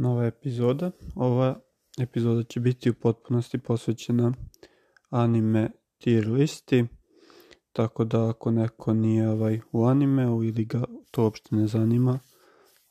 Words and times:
nova 0.00 0.26
epizoda. 0.26 0.90
Ova 1.14 1.60
epizoda 2.00 2.42
će 2.42 2.60
biti 2.60 2.90
u 2.90 2.94
potpunosti 2.94 3.58
posvećena 3.58 4.32
anime 5.10 5.70
tier 5.98 6.28
listi, 6.28 6.84
tako 7.72 8.04
da 8.04 8.28
ako 8.28 8.50
neko 8.50 8.94
nije 8.94 9.28
ovaj 9.28 9.60
u 9.72 9.84
animeu 9.84 10.44
ili 10.44 10.64
ga 10.64 10.84
to 11.10 11.22
uopšte 11.22 11.56
ne 11.56 11.66
zanima, 11.66 12.18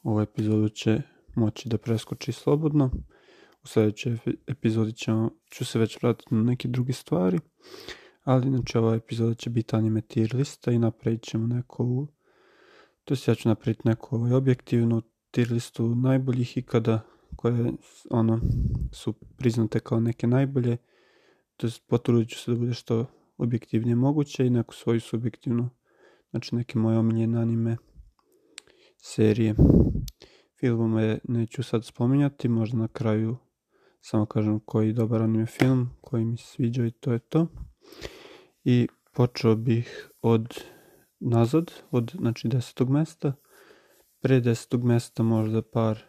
ovu 0.03 0.21
epizodu 0.21 0.69
će 0.69 1.01
moći 1.35 1.69
da 1.69 1.77
preskoči 1.77 2.31
slobodno. 2.31 2.91
U 3.63 3.67
sljedećoj 3.67 4.17
epizodi 4.47 4.93
ćemo, 4.93 5.31
ću 5.51 5.65
se 5.65 5.79
već 5.79 6.01
vratiti 6.01 6.35
na 6.35 6.43
neke 6.43 6.67
druge 6.67 6.93
stvari, 6.93 7.39
ali 8.23 8.49
znači 8.49 8.77
ova 8.77 8.95
epizoda 8.95 9.33
će 9.33 9.49
biti 9.49 9.75
anime 9.75 10.01
tier 10.01 10.35
lista 10.35 10.71
i 10.71 10.79
napravit 10.79 11.23
ćemo 11.23 11.47
neko 11.47 12.07
to 13.09 13.15
ja 13.27 13.35
ću 13.35 13.49
napraviti 13.49 13.81
neku 13.85 14.15
ovaj, 14.15 14.33
objektivnu 14.33 15.01
tier 15.31 15.51
listu 15.51 15.95
najboljih 15.95 16.57
ikada 16.57 17.01
koje 17.35 17.73
ono 18.09 18.39
su 18.91 19.13
priznate 19.13 19.79
kao 19.79 19.99
neke 19.99 20.27
najbolje 20.27 20.77
to 21.57 21.67
je 21.67 21.71
potrudit 21.87 22.29
ću 22.29 22.39
se 22.39 22.51
da 22.51 22.57
bude 22.57 22.73
što 22.73 23.05
objektivnije 23.37 23.95
moguće 23.95 24.45
i 24.45 24.49
neku 24.49 24.75
svoju 24.75 24.99
subjektivnu 24.99 25.69
znači 26.29 26.55
neke 26.55 26.79
moje 26.79 26.97
omiljene 26.97 27.41
anime 27.41 27.77
serije. 28.97 29.55
Filmove 30.59 31.19
neću 31.23 31.63
sad 31.63 31.85
spominjati 31.85 32.47
možda 32.47 32.77
na 32.77 32.87
kraju 32.87 33.37
samo 34.01 34.25
kažem 34.25 34.59
koji 34.59 34.93
dobar 34.93 35.21
anime 35.21 35.45
film 35.45 35.89
koji 36.01 36.25
mi 36.25 36.37
se 36.37 36.45
sviđa 36.45 36.85
i 36.85 36.91
to 36.91 37.13
je 37.13 37.19
to. 37.19 37.47
I 38.63 38.87
počeo 39.13 39.55
bih 39.55 40.09
od 40.21 40.63
nazad 41.19 41.71
od 41.91 42.15
znači 42.19 42.47
desetog 42.47 42.89
mesta 42.89 43.33
pre 44.21 44.39
desetog 44.39 44.83
mesta 44.83 45.23
možda 45.23 45.61
par 45.61 45.99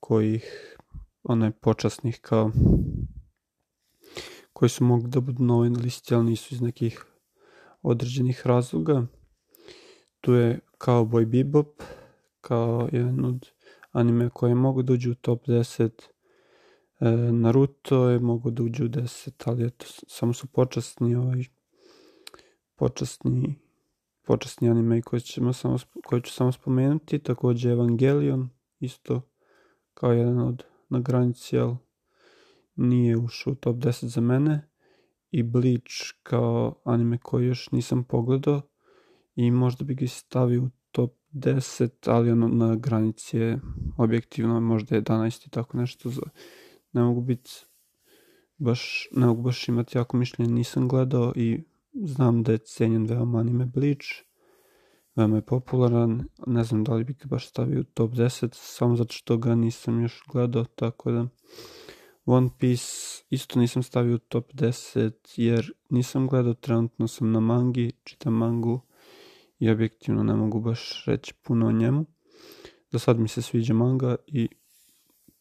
kojih 0.00 0.76
onaj 1.22 1.50
počasnih 1.50 2.20
kao 2.20 2.50
koji 4.52 4.68
su 4.68 4.84
mogli 4.84 5.08
da 5.08 5.20
budu 5.20 5.44
na 5.44 5.54
ovoj 5.54 5.68
listi, 5.68 6.14
ali 6.14 6.24
nisu 6.24 6.54
iz 6.54 6.60
nekih 6.60 7.04
određenih 7.82 8.46
razloga. 8.46 9.06
Tu 10.20 10.32
je 10.32 10.60
Cowboy 10.78 11.26
Bebop, 11.26 11.82
kao 12.40 12.88
jedan 12.92 13.24
od 13.24 13.46
anime 13.92 14.30
koje 14.30 14.54
mogu 14.54 14.82
da 14.82 14.92
uđu 14.92 15.10
u 15.10 15.14
top 15.14 15.46
10. 15.46 15.90
E, 17.00 17.10
Naruto 17.32 18.08
je 18.08 18.18
mogu 18.18 18.50
da 18.50 18.62
uđu 18.62 18.84
u 18.84 18.88
10, 18.88 19.30
ali 19.44 19.66
eto, 19.66 19.86
samo 19.88 20.32
su 20.32 20.46
počasni 20.46 21.14
ovaj 21.14 21.44
počasni 22.76 23.54
počasni 24.28 24.70
anime 24.70 25.02
koji, 25.02 25.20
ćemo 25.20 25.52
samo, 25.52 25.76
koji 26.04 26.22
ću 26.22 26.32
samo 26.32 26.52
spomenuti, 26.52 27.18
također 27.18 27.72
Evangelion, 27.72 28.48
isto 28.80 29.20
kao 29.94 30.12
jedan 30.12 30.38
od 30.38 30.64
na 30.88 31.00
granici, 31.00 31.58
ali 31.58 31.76
nije 32.76 33.16
ušao 33.16 33.52
u 33.52 33.56
top 33.56 33.76
10 33.76 34.04
za 34.06 34.20
mene. 34.20 34.68
I 35.30 35.42
Bleach 35.42 35.94
kao 36.22 36.80
anime 36.84 37.18
koji 37.18 37.46
još 37.46 37.70
nisam 37.70 38.04
pogledao 38.04 38.60
i 39.34 39.50
možda 39.50 39.84
bi 39.84 39.94
ga 39.94 40.06
stavio 40.06 40.62
u 40.62 40.70
top 40.90 41.14
10, 41.32 41.90
ali 42.06 42.30
ono 42.30 42.48
na 42.48 42.76
granici 42.76 43.38
je 43.38 43.60
objektivno 43.96 44.60
možda 44.60 44.96
11 44.96 45.46
i 45.46 45.50
tako 45.50 45.76
nešto. 45.76 46.10
Ne 46.92 47.02
mogu 47.02 47.20
biti 47.20 47.50
baš, 48.56 49.08
ne 49.12 49.26
mogu 49.26 49.42
baš 49.42 49.68
imati 49.68 49.98
jako 49.98 50.16
mišljenje, 50.16 50.52
nisam 50.52 50.88
gledao 50.88 51.32
i 51.36 51.64
znam 52.02 52.42
da 52.42 52.52
je 52.52 52.58
cenjen 52.58 53.06
veoma 53.06 53.38
anime 53.38 53.66
Bleach, 53.66 54.06
veoma 55.16 55.36
je 55.36 55.42
popularan, 55.42 56.24
ne 56.46 56.64
znam 56.64 56.84
da 56.84 56.94
li 56.94 57.04
bi 57.04 57.12
ga 57.12 57.24
baš 57.26 57.48
stavio 57.48 57.80
u 57.80 57.84
top 57.84 58.12
10, 58.12 58.48
samo 58.52 58.96
zato 58.96 59.12
što 59.12 59.36
ga 59.36 59.54
nisam 59.54 60.02
još 60.02 60.22
gledao, 60.32 60.64
tako 60.64 61.10
da 61.10 61.26
One 62.24 62.48
Piece 62.58 63.24
isto 63.30 63.58
nisam 63.58 63.82
stavio 63.82 64.14
u 64.14 64.18
top 64.18 64.52
10 64.52 65.12
jer 65.36 65.72
nisam 65.90 66.26
gledao, 66.26 66.54
trenutno 66.54 67.08
sam 67.08 67.32
na 67.32 67.40
mangi, 67.40 67.92
čitam 68.04 68.34
mangu 68.34 68.80
i 69.58 69.70
objektivno 69.70 70.22
ne 70.22 70.34
mogu 70.34 70.60
baš 70.60 71.04
reći 71.06 71.34
puno 71.42 71.66
o 71.66 71.72
njemu. 71.72 72.06
Za 72.90 72.98
sad 72.98 73.18
mi 73.18 73.28
se 73.28 73.42
sviđa 73.42 73.74
manga 73.74 74.16
i 74.26 74.48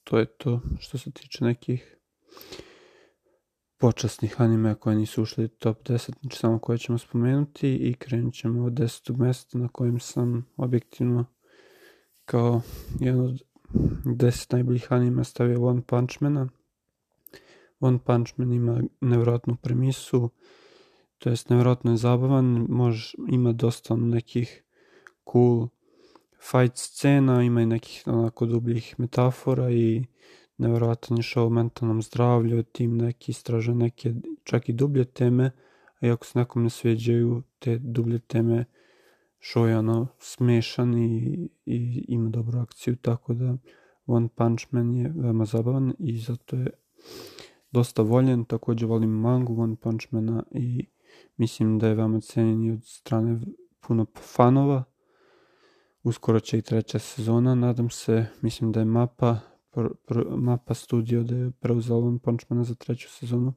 to 0.03 0.17
je 0.19 0.25
to 0.25 0.61
što 0.79 0.97
se 0.97 1.11
tiče 1.11 1.45
nekih 1.45 1.97
počasnih 3.77 4.41
anime 4.41 4.75
koje 4.75 4.95
nisu 4.95 5.21
ušli 5.21 5.45
u 5.45 5.47
top 5.47 5.83
10, 5.83 6.11
znači 6.21 6.37
samo 6.37 6.59
koje 6.59 6.77
ćemo 6.77 6.97
spomenuti 6.97 7.75
i 7.75 7.93
krenut 7.93 8.33
ćemo 8.33 8.65
od 8.65 8.73
desetog 8.73 9.19
mjesta 9.19 9.57
na 9.57 9.67
kojem 9.67 9.99
sam 9.99 10.45
objektivno 10.57 11.25
kao 12.25 12.61
jedan 12.99 13.21
od 13.21 13.41
deset 14.05 14.51
najboljih 14.51 14.87
anime 14.89 15.23
stavio 15.23 15.65
One 15.65 15.81
Punch 15.81 16.21
Mana. 16.21 16.49
One 17.79 17.99
Punch 18.05 18.33
Man 18.37 18.53
ima 18.53 18.81
nevjerojatnu 19.01 19.55
premisu, 19.55 20.29
to 21.17 21.29
jest 21.29 21.49
nevjerojatno 21.49 21.91
je 21.91 21.97
zabavan, 21.97 22.65
može, 22.69 23.17
ima 23.29 23.51
dosta 23.51 23.95
nekih 23.95 24.63
cool 25.31 25.67
fight 26.39 26.77
scena, 26.77 27.43
ima 27.43 27.61
i 27.61 27.65
nekih 27.65 28.03
onako 28.05 28.45
dubljih 28.45 28.95
metafora 28.97 29.71
i 29.71 30.05
nevjerojatan 30.57 31.17
je 31.17 31.23
show 31.23 31.45
o 31.45 31.49
mentalnom 31.49 32.01
zdravlju, 32.01 32.63
tim 32.63 32.97
neki 32.97 33.31
istraže 33.31 33.75
neke 33.75 34.13
čak 34.43 34.69
i 34.69 34.73
dublje 34.73 35.05
teme, 35.05 35.51
a 36.01 36.13
ako 36.13 36.25
se 36.25 36.39
nekom 36.39 36.63
ne 36.63 36.69
sviđaju 36.69 37.43
te 37.59 37.77
dublje 37.77 38.19
teme, 38.19 38.65
show 39.39 39.65
je 39.65 39.77
ono 39.77 40.07
smešan 40.19 40.97
i, 40.97 41.49
i 41.65 42.05
ima 42.07 42.29
dobru 42.29 42.59
akciju, 42.59 42.95
tako 42.95 43.33
da 43.33 43.57
One 44.05 44.27
Punch 44.35 44.65
Man 44.71 44.95
je 44.95 45.13
veoma 45.15 45.45
zabavan 45.45 45.93
i 45.99 46.17
zato 46.17 46.55
je 46.55 46.69
dosta 47.71 48.01
voljen, 48.01 48.45
također 48.45 48.87
volim 48.87 49.09
mangu 49.09 49.61
One 49.61 49.75
Punch 49.75 50.07
Mana 50.11 50.43
i 50.51 50.85
mislim 51.37 51.79
da 51.79 51.87
je 51.87 51.95
veoma 51.95 52.19
cenjen 52.19 52.73
od 52.73 52.85
strane 52.85 53.39
puno 53.87 54.05
fanova. 54.15 54.83
Uskoro 56.03 56.39
će 56.39 56.57
i 56.57 56.61
treća 56.61 56.99
sezona, 56.99 57.55
nadam 57.55 57.89
se, 57.89 58.25
mislim 58.41 58.71
da 58.71 58.79
je 58.79 58.85
mapa 58.85 59.39
mapa 60.37 60.73
studio 60.73 61.23
da 61.23 61.35
je 61.35 61.51
preuzela 61.51 61.99
One 61.99 62.19
Punch 62.19 62.45
za 62.61 62.75
treću 62.75 63.09
sezonu 63.09 63.53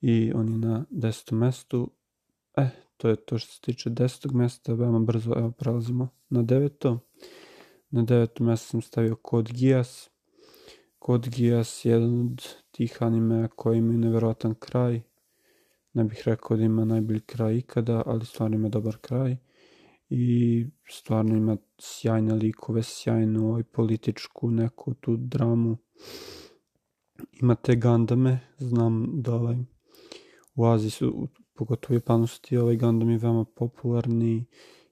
i 0.00 0.32
on 0.34 0.48
je 0.48 0.58
na 0.58 0.84
desetom 0.90 1.38
mestu. 1.38 1.90
E, 2.56 2.68
to 2.96 3.08
je 3.08 3.16
to 3.16 3.38
što 3.38 3.52
se 3.52 3.60
tiče 3.60 3.90
desetog 3.90 4.34
mesta, 4.34 4.74
veoma 4.74 4.98
brzo, 4.98 5.32
evo 5.36 5.50
prelazimo 5.50 6.08
na 6.28 6.42
deveto. 6.42 6.98
Na 7.90 8.02
devetom 8.02 8.46
mjestu 8.46 8.66
sam 8.68 8.82
stavio 8.82 9.16
Code 9.30 9.52
Geass. 9.54 10.10
Code 11.06 11.30
Geass 11.36 11.84
je 11.84 11.92
jedan 11.92 12.20
od 12.20 12.54
tih 12.70 12.96
anime 13.00 13.48
koji 13.56 13.78
imaju 13.78 13.98
nevjerojatan 13.98 14.54
kraj. 14.54 15.02
Ne 15.92 16.04
bih 16.04 16.22
rekao 16.26 16.56
da 16.56 16.62
ima 16.62 16.84
najbolji 16.84 17.20
kraj 17.20 17.56
ikada, 17.56 18.02
ali 18.06 18.26
stvarno 18.26 18.56
ima 18.56 18.68
dobar 18.68 18.96
kraj 18.96 19.36
i 20.10 20.66
stvarno 20.88 21.36
ima 21.36 21.56
sjajne 21.78 22.34
likove, 22.34 22.82
sjajnu 22.82 23.48
ovaj, 23.48 23.62
političku 23.62 24.50
neku 24.50 24.94
tu 24.94 25.16
dramu. 25.16 25.76
Ima 27.42 27.54
te 27.54 27.76
Gandame, 27.76 28.40
znam 28.58 29.22
da 29.22 29.34
ovaj, 29.34 29.56
u 30.54 30.66
Aziji 30.66 30.90
su, 30.90 31.28
pogotovo 31.54 31.92
u 31.92 31.96
Japanu 31.96 32.26
su 32.26 32.40
ti 32.40 32.56
ovaj 32.56 32.76
Gandami 32.76 33.18
veoma 33.18 33.44
popularni 33.44 34.46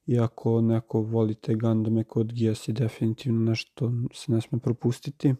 i 0.07 0.19
ako 0.19 0.61
neko 0.61 1.01
voli 1.01 1.35
te 1.35 1.55
Gandame 1.55 2.05
kod 2.05 2.33
je 2.35 2.55
definitivno 2.69 3.51
nešto 3.51 3.93
se 4.15 4.33
ne 4.33 4.41
sme 4.41 4.59
propustiti. 4.59 5.35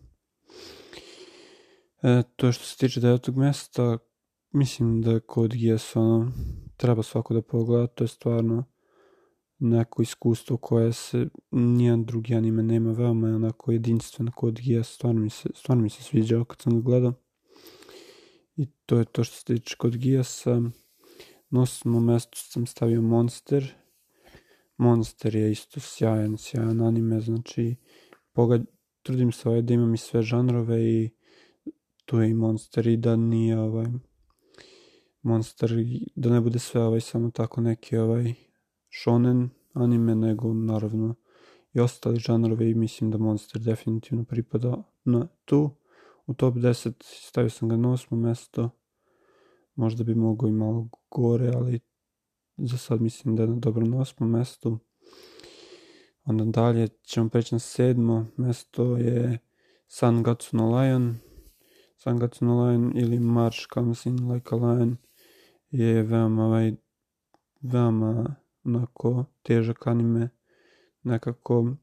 E, 2.03 2.23
to 2.37 2.47
je 2.47 2.53
što 2.53 2.65
se 2.65 2.77
tiče 2.77 3.01
devetog 3.01 3.37
mjesta, 3.37 3.99
mislim 4.53 5.03
da 5.03 5.21
kod 5.21 5.55
Gias 5.55 5.97
ono, 5.97 6.33
treba 6.77 7.03
svako 7.03 7.35
da 7.35 7.43
pogleda, 7.43 7.87
to 7.87 8.05
je 8.05 8.09
stvarno 8.09 8.65
neko 9.59 10.03
iskustvo 10.03 10.57
koje 10.57 10.93
se 10.93 11.29
nijedan 11.51 12.05
drugi 12.05 12.35
anime 12.35 12.63
nema, 12.63 12.93
veoma 12.93 13.29
je 13.29 13.35
onako 13.35 13.73
jedinstveno 13.73 14.33
kod 14.33 14.61
Gija, 14.61 14.85
stvarno 14.85 15.21
mi 15.21 15.31
se, 15.31 15.49
stvarno 15.55 15.83
mi 15.83 15.91
se 15.91 16.03
sviđao 16.03 16.45
kad 16.45 16.61
sam 16.61 16.75
ga 16.75 16.81
gledao. 16.81 17.13
I 18.57 18.67
to 18.87 18.99
je 18.99 19.05
to 19.05 19.25
što 19.25 19.37
se 19.37 19.45
tiče 19.45 19.77
kod 19.77 19.97
Gijasa. 19.97 20.63
Na 21.51 21.63
osmom 21.63 22.07
mjestu 22.07 22.39
sam 22.39 22.67
stavio 22.67 23.03
Monster. 23.03 23.75
Monster 24.77 25.35
je 25.35 25.53
isto 25.53 25.81
sjajan, 25.81 26.39
sjajan 26.39 26.81
anime, 26.81 27.21
znači 27.21 27.77
pogad, 28.33 28.65
trudim 29.03 29.33
se 29.33 29.49
ovaj 29.49 29.63
da 29.63 29.75
imam 29.75 29.95
i 29.95 29.99
sve 29.99 30.23
žanrove 30.23 30.85
i 30.85 31.11
tu 32.05 32.21
je 32.21 32.31
i 32.31 32.35
Monster 32.35 32.87
i 32.87 32.97
da 32.97 33.17
nije 33.17 33.59
ovaj 33.59 33.87
Monster, 35.23 35.71
da 36.17 36.31
ne 36.31 36.41
bude 36.41 36.59
sve 36.59 36.83
ovaj 36.83 37.01
samo 37.01 37.31
tako 37.31 37.61
neki 37.61 37.97
ovaj 37.97 38.35
shonen 38.91 39.51
anime, 39.73 40.15
nego 40.15 40.55
naravno 40.55 41.15
i 41.73 41.81
ostali 41.81 42.19
žanrovi 42.19 42.71
i 42.71 42.75
mislim 42.75 43.11
da 43.11 43.19
Monster 43.19 43.63
definitivno 43.63 44.25
pripada 44.25 44.83
na 45.05 45.29
tu. 45.45 45.71
U 46.27 46.35
top 46.35 46.55
10 46.55 46.93
stavio 47.01 47.51
sam 47.51 47.69
ga 47.69 47.77
na 47.77 47.93
osmo 47.93 48.17
mesto. 48.17 48.71
Možda 49.75 50.05
bi 50.05 50.15
mogao 50.15 50.49
i 50.49 50.53
malo 50.53 50.89
gore, 51.11 51.53
ali 51.55 51.81
za 52.57 52.79
sad 52.79 53.01
mislim 53.01 53.37
da 53.37 53.43
je 53.43 53.49
dobro 53.49 53.87
na 53.87 54.01
osmom 54.01 54.31
mestu. 54.31 54.79
Onda 56.25 56.45
dalje 56.45 56.89
ćemo 56.89 57.29
preći 57.29 57.55
na 57.55 57.59
sedmo 57.59 58.27
mesto 58.37 58.97
je 58.97 59.39
Sangatsu 59.87 60.57
no 60.57 60.79
Lion. 60.79 61.17
Sangatsu 61.97 62.45
no 62.45 62.65
Lion 62.65 62.93
ili 62.97 63.19
March 63.21 63.59
Comes 63.75 64.07
in 64.07 64.33
Like 64.33 64.55
a 64.55 64.57
Lion 64.57 64.97
je 65.71 66.03
veoma 66.03 66.47
ovaj, 66.47 66.73
veoma 67.61 68.37
onako 68.69 69.25
težak 69.43 69.87
anime 69.87 70.29
nekako 71.03 71.75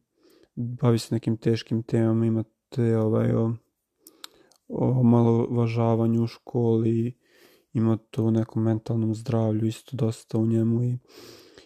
bavi 0.56 1.00
se 1.00 1.16
nekim 1.16 1.38
teškim 1.38 1.84
temama 1.84 2.26
imate 2.26 2.98
ovaj 2.98 3.32
o, 3.32 3.54
o 4.68 5.04
malo 5.04 5.48
važavanju 5.50 6.24
u 6.24 6.28
školi 6.28 7.18
ima 7.74 7.98
to 8.12 8.32
nekom 8.32 8.64
mentalnom 8.64 9.16
zdravlju 9.16 9.66
isto 9.66 9.98
dosta 9.98 10.38
u 10.38 10.46
njemu 10.46 10.84
i 10.84 10.98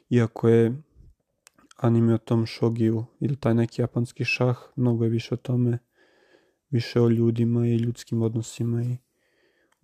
iako 0.10 0.50
je 0.50 0.82
anime 1.78 2.14
o 2.14 2.18
tom 2.18 2.46
šogiju 2.46 3.06
ili 3.20 3.36
taj 3.36 3.54
neki 3.54 3.82
japanski 3.82 4.26
šah, 4.26 4.58
mnogo 4.76 5.04
je 5.04 5.10
više 5.10 5.34
o 5.34 5.38
tome, 5.38 5.80
više 6.70 7.02
o 7.02 7.10
ljudima 7.10 7.68
i 7.68 7.78
ljudskim 7.78 8.22
odnosima 8.22 8.84
i 8.84 8.98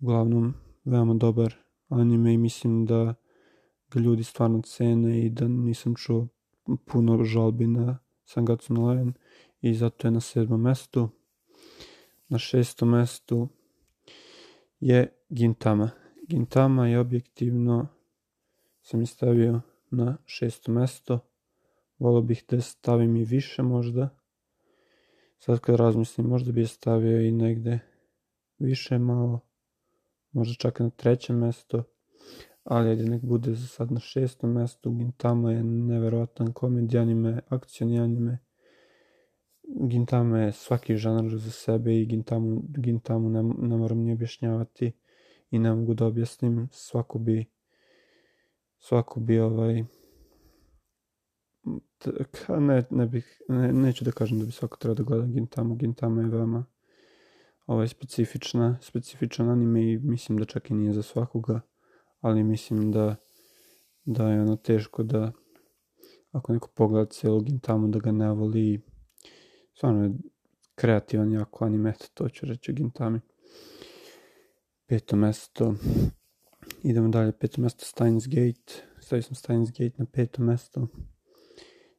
uglavnom 0.00 0.54
veoma 0.84 1.14
dobar 1.14 1.54
anime 1.88 2.34
i 2.34 2.38
mislim 2.38 2.86
da 2.86 3.14
ga 3.90 4.00
ljudi 4.00 4.24
stvarno 4.24 4.62
cene 4.62 5.20
i 5.26 5.30
da 5.30 5.48
nisam 5.48 5.94
čuo 5.94 6.28
puno 6.84 7.24
žalbi 7.24 7.66
na 7.66 7.98
Sangatsu 8.24 8.74
Lion 8.74 9.12
i 9.60 9.74
zato 9.74 10.06
je 10.06 10.10
na 10.10 10.20
sedmom 10.20 10.60
mestu. 10.60 11.08
Na 12.28 12.38
šestom 12.38 12.90
mestu 12.90 13.48
je 14.80 15.12
Gintama. 15.28 15.90
Gintama 16.28 16.88
je 16.88 16.98
objektivno 16.98 17.86
sam 18.82 19.02
i 19.02 19.06
stavio 19.06 19.60
na 19.90 20.16
šesto 20.24 20.72
mesto. 20.72 21.18
Volio 21.98 22.22
bih 22.22 22.44
da 22.48 22.60
stavim 22.60 23.16
i 23.16 23.24
više 23.24 23.62
možda. 23.62 24.08
Sad 25.38 25.60
kad 25.60 25.76
razmislim, 25.76 26.26
možda 26.26 26.52
bih 26.52 26.70
stavio 26.70 27.20
i 27.20 27.32
negde 27.32 27.78
više 28.58 28.98
malo. 28.98 29.40
Možda 30.32 30.54
čak 30.54 30.80
na 30.80 30.90
trećem 30.90 31.38
mesto. 31.38 31.84
Ali 32.66 32.90
ajde 32.90 33.04
nek 33.04 33.22
bude 33.22 33.54
za 33.54 33.66
sad 33.66 33.92
na 33.92 34.00
šestom 34.00 34.52
mestu. 34.52 34.90
Gintama 34.90 35.52
je 35.52 35.62
neverovatan 35.62 36.52
komedi 36.52 36.98
anime, 36.98 37.40
akcioni 37.48 38.00
anime. 38.00 38.38
Gintama 39.88 40.38
je 40.38 40.52
svaki 40.52 40.96
žanr 40.96 41.36
za 41.36 41.50
sebe 41.50 42.00
i 42.00 42.06
Gintamu, 42.06 42.62
Gintamu 42.78 43.30
ne, 43.30 43.42
ne 43.42 43.76
moram 43.76 43.98
ni 43.98 44.12
objašnjavati 44.12 44.92
i 45.50 45.58
ne 45.58 45.74
mogu 45.74 45.94
da 45.94 46.06
objasnim. 46.06 46.68
Svako 46.72 47.18
bi 47.18 47.44
svako 48.78 49.20
bi 49.20 49.38
ovaj 49.38 49.84
ne, 52.60 52.84
ne 52.90 53.06
bih, 53.06 53.42
ne, 53.48 53.72
neću 53.72 54.04
da 54.04 54.12
kažem 54.12 54.38
da 54.38 54.44
bi 54.44 54.52
svako 54.52 54.76
trebao 54.76 54.94
da 54.94 55.02
gleda 55.02 55.26
Gintama. 55.26 55.74
Gintama 55.74 56.22
je 56.22 56.28
veoma 56.28 56.64
ovaj, 57.66 57.88
specifična, 57.88 58.78
specifičan 58.80 59.48
anime 59.48 59.92
i 59.92 59.98
mislim 59.98 60.38
da 60.38 60.44
čak 60.44 60.70
i 60.70 60.74
nije 60.74 60.92
za 60.92 61.02
svakoga, 61.02 61.60
ali 62.20 62.44
mislim 62.44 62.92
da, 62.92 63.16
da 64.04 64.28
je 64.28 64.40
ono 64.40 64.56
teško 64.56 65.02
da 65.02 65.32
ako 66.32 66.52
neko 66.52 66.68
pogleda 66.74 67.10
cijelu 67.10 67.40
Gintamu 67.40 67.88
da 67.88 67.98
ga 67.98 68.12
ne 68.12 68.32
voli 68.32 68.80
stvarno 69.74 70.04
je 70.04 70.10
kreativan 70.74 71.32
jako 71.32 71.64
anime, 71.64 71.94
to 72.14 72.28
ću 72.28 72.46
reći 72.46 72.70
o 72.70 72.74
Gintami. 72.74 73.20
Peto 74.86 75.16
mesto, 75.16 75.74
idemo 76.82 77.08
dalje, 77.08 77.32
peto 77.32 77.60
mesto 77.60 77.84
Steins 77.84 78.24
Gate, 78.26 78.72
stavio 79.00 79.22
sam 79.22 79.34
Steins 79.34 79.68
Gate 79.68 79.94
na 79.98 80.06
peto 80.12 80.42
mesto 80.42 80.86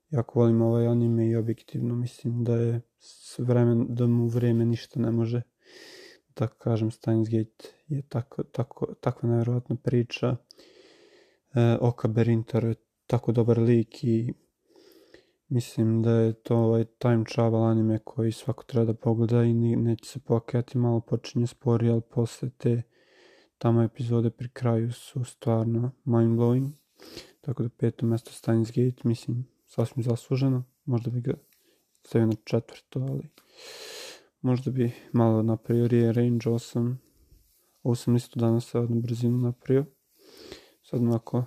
jako 0.10 0.40
volim 0.40 0.62
ovaj 0.62 0.88
anime 0.88 1.28
i 1.28 1.36
objektivno 1.36 1.96
mislim 1.96 2.44
da 2.44 2.56
je 2.56 2.82
s 3.00 3.40
vremen, 3.40 3.86
da 3.90 4.08
mu 4.08 4.28
vreme 4.28 4.66
ništa 4.66 5.00
ne 5.00 5.12
može 5.12 5.42
da 6.36 6.48
kažem 6.48 6.92
Steins 6.92 7.30
Gate 7.30 7.70
je 7.88 8.02
tako, 8.02 8.44
tako, 8.44 8.88
takva 9.02 9.30
nevjerojatna 9.30 9.76
priča 9.76 10.36
e, 11.54 11.78
Oka 11.82 12.08
Berintar 12.08 12.64
je 12.64 12.76
tako 13.08 13.32
dobar 13.32 13.60
lik 13.60 14.04
i 14.04 14.34
mislim 15.48 16.02
da 16.02 16.12
je 16.12 16.34
to 16.34 16.58
ovaj 16.58 16.86
time 16.86 17.24
travel 17.24 17.64
anime 17.64 18.00
koji 18.00 18.32
svako 18.32 18.64
treba 18.64 18.86
da 18.86 18.94
pogleda 18.94 19.44
i 19.44 19.54
neće 19.54 20.06
se 20.06 20.20
pokajati 20.20 20.78
malo 20.78 21.00
počinje 21.00 21.48
spori 21.48 21.90
ali 21.90 22.02
posle 22.02 22.50
te 22.50 22.82
tamo 23.58 23.84
epizode 23.84 24.30
pri 24.30 24.50
kraju 24.50 24.92
su 24.92 25.24
stvarno 25.24 25.92
mind 26.06 26.40
blowing 26.40 26.70
tako 27.42 27.64
da 27.64 27.70
peto 27.70 28.06
mesto 28.06 28.32
Steins 28.32 28.68
Gate 28.68 29.02
mislim 29.04 29.48
sasvim 29.68 30.04
zasluženo. 30.04 30.64
Možda 30.86 31.12
bi 31.12 31.22
ga 31.22 31.34
stavio 32.04 32.26
na 32.28 32.36
četvrto, 32.44 33.00
ali 33.00 33.30
možda 34.42 34.72
bi 34.72 34.92
malo 35.12 35.44
napravio 35.44 35.88
rearrange 35.88 36.46
8. 36.46 36.96
Ovo 37.88 37.96
sam 37.96 38.16
isto 38.16 38.40
danas 38.40 38.70
sad 38.70 38.92
na 38.92 39.00
brzinu 39.00 39.38
napravio. 39.38 39.86
Sad 40.84 41.02
onako 41.02 41.46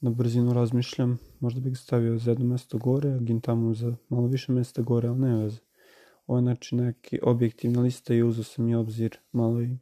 na 0.00 0.10
brzinu 0.10 0.52
razmišljam, 0.52 1.18
možda 1.40 1.60
bih 1.60 1.78
stavio 1.78 2.18
za 2.18 2.30
jedno 2.30 2.44
mesto 2.44 2.78
gore, 2.78 3.10
a 3.10 3.18
Gintamu 3.18 3.74
za 3.74 3.96
malo 4.08 4.26
više 4.26 4.52
mesta 4.52 4.82
gore, 4.82 5.08
ali 5.08 5.18
ne 5.18 5.36
veze. 5.36 5.58
Ovo 6.26 6.38
je 6.38 6.42
znači 6.42 6.76
neki 6.76 7.18
objektivna 7.22 7.82
lista 7.82 8.14
i 8.14 8.22
uzao 8.22 8.44
sam 8.44 8.68
i 8.68 8.74
obzir 8.74 9.18
malo 9.32 9.62
i 9.62 9.78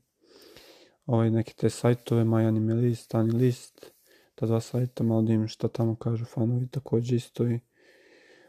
ovaj, 1.07 1.31
neke 1.31 1.53
te 1.53 1.71
sajtove, 1.71 2.25
My 2.25 2.49
Anime 2.49 2.75
List, 2.75 3.15
Anilist, 3.15 3.93
ta 4.35 4.47
dva 4.47 4.61
sajta, 4.61 5.05
malo 5.05 5.23
da 5.23 5.33
im 5.33 5.49
šta 5.49 5.69
tamo 5.69 5.97
kažu 5.97 6.25
fanovi 6.25 6.69
takođe 6.69 7.17
isto 7.17 7.49
i 7.49 7.61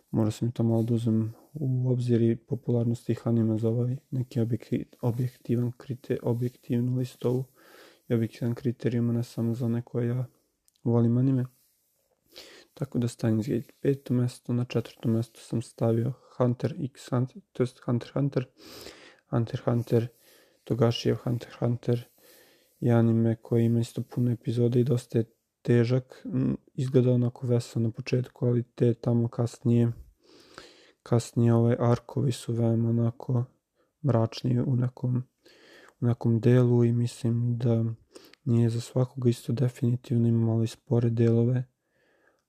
mora 0.10 0.32
sam 0.32 0.48
i 0.48 0.52
to 0.52 0.64
malo 0.64 0.84
da 0.84 0.94
uzem 0.94 1.34
u 1.54 1.90
obzir 1.92 2.22
i 2.22 2.36
popularnost 2.36 3.06
tih 3.06 3.28
anima 3.28 3.58
za 3.58 3.70
ovaj 3.70 3.98
neki 4.12 4.40
objektivan 5.02 5.72
kriter, 5.78 6.20
objektivnu 6.24 6.98
listovu 6.98 7.44
i 8.08 8.14
objektivan 8.14 8.56
kriterijum, 8.56 9.14
ne 9.14 9.24
samo 9.24 9.54
za 9.54 9.66
one 9.66 9.82
koje 9.82 10.08
ja 10.08 10.26
volim 10.84 11.18
anime. 11.18 11.46
Tako 12.74 13.00
da 13.00 13.08
Steins 13.08 13.48
Gate 13.48 13.74
peto 13.82 14.14
mesto, 14.14 14.54
na 14.54 14.66
četvrto 14.66 15.10
mesto 15.10 15.40
sam 15.40 15.62
stavio 15.62 16.14
Hunter 16.38 16.76
x 16.84 17.10
Hunter, 17.10 17.42
to 17.52 17.64
jest 17.64 17.80
Hunter 17.86 18.12
Hunter, 18.14 18.46
Hunter 19.30 19.62
Hunter, 19.66 20.08
Togashijev 20.64 21.16
Hunter 21.16 21.56
Hunter 21.60 22.06
i 22.80 22.92
anime 22.92 23.36
koji 23.36 23.66
ima 23.66 23.80
isto 23.80 24.02
puno 24.02 24.32
epizode 24.32 24.80
i 24.80 24.84
dosta 24.84 25.18
je 25.18 25.26
težak, 25.62 26.26
izgleda 26.74 27.12
onako 27.12 27.48
vesel 27.48 27.82
na 27.82 27.92
početku, 27.92 28.46
ali 28.46 28.64
te 28.64 28.94
tamo 28.94 29.28
kasnije 29.28 29.92
kasnije 31.04 31.54
ovaj 31.54 31.76
arkovi 31.80 32.32
su 32.32 32.54
veoma 32.54 32.90
onako 32.90 33.44
mračni 34.06 34.62
u 34.62 34.76
nekom, 34.76 35.24
u 36.00 36.06
nekom 36.06 36.40
delu 36.40 36.84
i 36.84 36.94
mislim 36.94 37.58
da 37.58 37.86
nije 38.44 38.70
za 38.70 38.82
svakoga 38.82 39.30
isto 39.30 39.54
definitivno 39.54 40.28
ima 40.28 40.46
malo 40.46 40.64
i 40.64 40.68
spore 40.68 41.10
delove, 41.10 41.64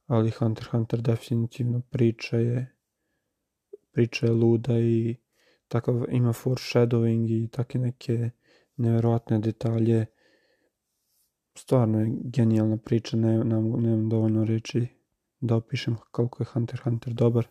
ali 0.06 0.30
Hunter 0.30 0.68
Hunter 0.70 1.00
definitivno 1.00 1.80
priča 1.90 2.36
je 2.36 2.76
priča 3.92 4.26
je 4.26 4.32
luda 4.32 4.78
i 4.78 5.16
takav 5.68 6.04
ima 6.10 6.32
foreshadowing 6.32 7.44
i 7.44 7.48
take 7.48 7.78
neke 7.78 8.30
neverovatne 8.76 9.38
detalje. 9.38 10.06
Stvarno 11.54 12.00
je 12.00 12.12
genijalna 12.24 12.76
priča, 12.76 13.16
ne, 13.16 13.44
nemam 13.44 14.08
dovoljno 14.08 14.44
reći 14.44 14.86
da 15.40 15.56
opišem 15.56 15.96
koliko 16.10 16.42
je 16.42 16.46
Hunter 16.52 16.80
Hunter 16.84 17.14
dobar 17.14 17.46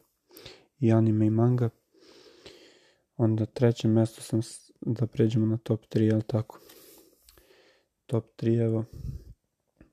i 0.82 0.92
anime 0.92 1.26
i 1.26 1.30
manga. 1.30 1.70
Onda 3.18 3.46
treće 3.46 3.88
mesto 3.88 4.22
sam 4.22 4.42
da 4.82 5.08
pređemo 5.08 5.46
na 5.46 5.58
top 5.58 5.86
3, 5.86 6.02
jel 6.02 6.22
tako? 6.22 6.60
Top 8.06 8.26
3, 8.42 8.64
evo. 8.64 8.86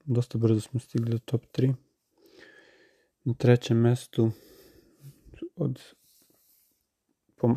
Dosta 0.04 0.38
brzo 0.38 0.60
smo 0.60 0.80
stigli 0.80 1.10
do 1.10 1.18
top 1.18 1.42
3. 1.56 1.74
Na 3.24 3.34
trećem 3.34 3.80
mestu 3.80 4.30
od 5.56 5.80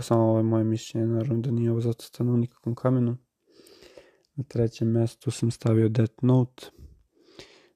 samo 0.01 0.21
ovo 0.23 0.38
je 0.38 0.43
moje 0.43 0.63
mišljenje, 0.63 1.07
naravno 1.07 1.41
da 1.41 1.51
nije 1.51 1.71
ovo 1.71 1.81
zacrtano 1.81 2.33
u 2.33 2.38
nikakvom 2.38 2.75
kamenu. 2.75 3.17
Na 4.35 4.43
trećem 4.43 4.91
mestu 4.91 5.31
sam 5.31 5.51
stavio 5.51 5.89
Death 5.89 6.23
Note. 6.23 6.67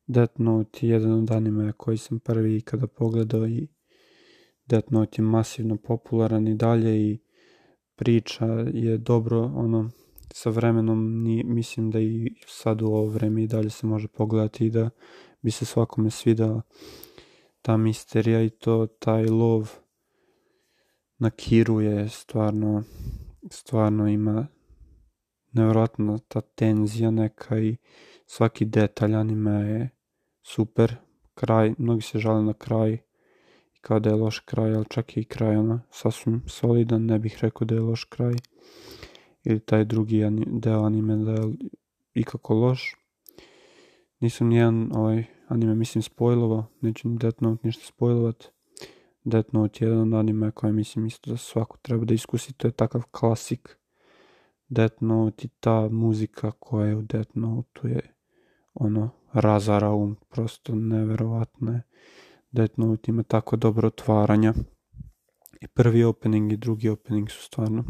Death 0.08 0.40
Note 0.40 0.88
je 0.88 0.90
jedan 0.90 1.12
od 1.12 1.32
anime 1.32 1.74
koji 1.78 1.98
sam 1.98 2.20
prvi 2.20 2.56
ikada 2.56 2.88
pogledao 2.88 3.48
i 3.48 3.68
Death 4.66 4.92
Note 4.92 5.22
je 5.22 5.26
masivno 5.26 5.78
popularan 5.78 6.48
i 6.48 6.56
dalje 6.56 7.12
i 7.12 7.20
priča 7.96 8.46
je 8.74 8.98
dobro, 8.98 9.42
ono, 9.56 9.90
sa 10.34 10.50
vremenom 10.50 11.24
ni, 11.24 11.44
mislim 11.44 11.92
da 11.92 12.00
i 12.00 12.36
sad 12.48 12.82
u 12.82 12.86
ovo 12.86 13.06
vreme 13.06 13.44
i 13.44 13.48
dalje 13.48 13.70
se 13.70 13.88
može 13.88 14.08
pogledati 14.08 14.66
i 14.66 14.70
da 14.70 14.90
bi 15.42 15.52
se 15.52 15.66
svakome 15.66 16.10
svidala 16.10 16.62
ta 17.62 17.78
misterija 17.78 18.42
i 18.42 18.50
to 18.50 18.88
taj 18.88 19.26
lov 19.26 19.72
na 21.18 21.30
Kiru 21.30 21.82
je 21.82 22.10
stvarno 22.10 22.84
stvarno 23.52 24.08
ima 24.08 24.48
nevjerojatna 25.52 26.18
ta 26.28 26.42
tenzija 26.42 27.12
neka 27.12 27.60
i 27.60 27.78
svaki 28.26 28.66
detalj 28.66 29.16
anime 29.16 29.52
je 29.52 29.90
super. 30.44 30.96
Kraj, 31.34 31.74
mnogi 31.78 32.02
se 32.02 32.20
žale 32.20 32.44
na 32.44 32.54
kraj 32.54 32.98
kao 33.86 34.00
da 34.00 34.10
je 34.10 34.16
loš 34.16 34.40
kraj, 34.40 34.76
ali 34.76 34.86
čak 34.90 35.18
i 35.18 35.24
kraj 35.24 35.56
ono 35.56 35.80
sasvim 35.92 36.42
solidan, 36.48 37.06
ne 37.06 37.20
bih 37.20 37.38
rekao 37.42 37.66
da 37.66 37.76
je 37.76 37.82
loš 37.82 38.04
kraj 38.04 38.34
ili 39.44 39.60
taj 39.60 39.86
drugi 39.86 40.22
deo 40.48 40.84
anime 40.84 41.16
da 41.16 41.32
je 41.32 41.54
ikako 42.14 42.54
loš. 42.54 42.96
Nisam 44.20 44.48
nijedan 44.48 44.92
ovaj 44.96 45.24
anime 45.48 45.76
mislim 45.76 46.02
spojlovao, 46.02 46.66
neću 46.82 47.10
ni 47.10 47.18
Death 47.18 47.44
Note 47.44 47.68
ništa 47.68 47.86
spojlovat. 47.86 48.52
Death 49.24 49.54
Note 49.54 49.86
je 49.86 49.90
jedan 49.90 50.14
anime 50.14 50.52
koji 50.52 50.74
mislim 50.74 51.06
isto 51.06 51.32
da 51.32 51.38
svako 51.38 51.78
treba 51.82 52.06
da 52.06 52.14
iskusi, 52.14 52.54
to 52.54 52.68
je 52.68 52.72
takav 52.72 53.04
klasik 53.12 53.78
Death 54.70 55.04
Note 55.04 55.46
i 55.46 55.50
ta 55.60 55.90
muzika 55.90 56.52
koja 56.52 56.88
je 56.88 56.96
u 56.96 57.02
Death 57.02 57.32
Note 57.34 57.80
je 57.84 58.14
ono 58.74 59.10
razara 59.34 59.92
um, 59.92 60.16
prosto 60.30 60.76
neverovatno 60.76 61.72
je. 61.72 61.82
Death 62.56 62.80
Note 62.80 63.12
ima 63.12 63.24
tako 63.24 63.56
dobro 63.56 63.88
otvaranja. 63.88 64.54
I 65.62 65.68
prvi 65.68 66.04
opening 66.04 66.52
i 66.52 66.58
drugi 66.58 66.90
opening 66.90 67.30
su 67.30 67.44
stvarno 67.44 67.84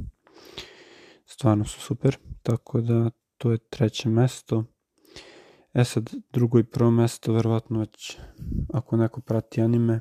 stvarno 1.25 1.65
su 1.65 1.79
super, 1.79 2.17
tako 2.41 2.81
da 2.81 3.09
to 3.37 3.51
je 3.51 3.57
treće 3.57 4.09
mesto. 4.09 4.63
E 5.73 5.83
sad, 5.83 6.11
drugo 6.33 6.59
i 6.59 6.63
prvo 6.63 6.91
mesto, 6.91 7.33
verovatno 7.33 7.79
već, 7.79 8.17
ako 8.73 8.97
neko 8.97 9.21
prati 9.21 9.61
anime, 9.61 9.99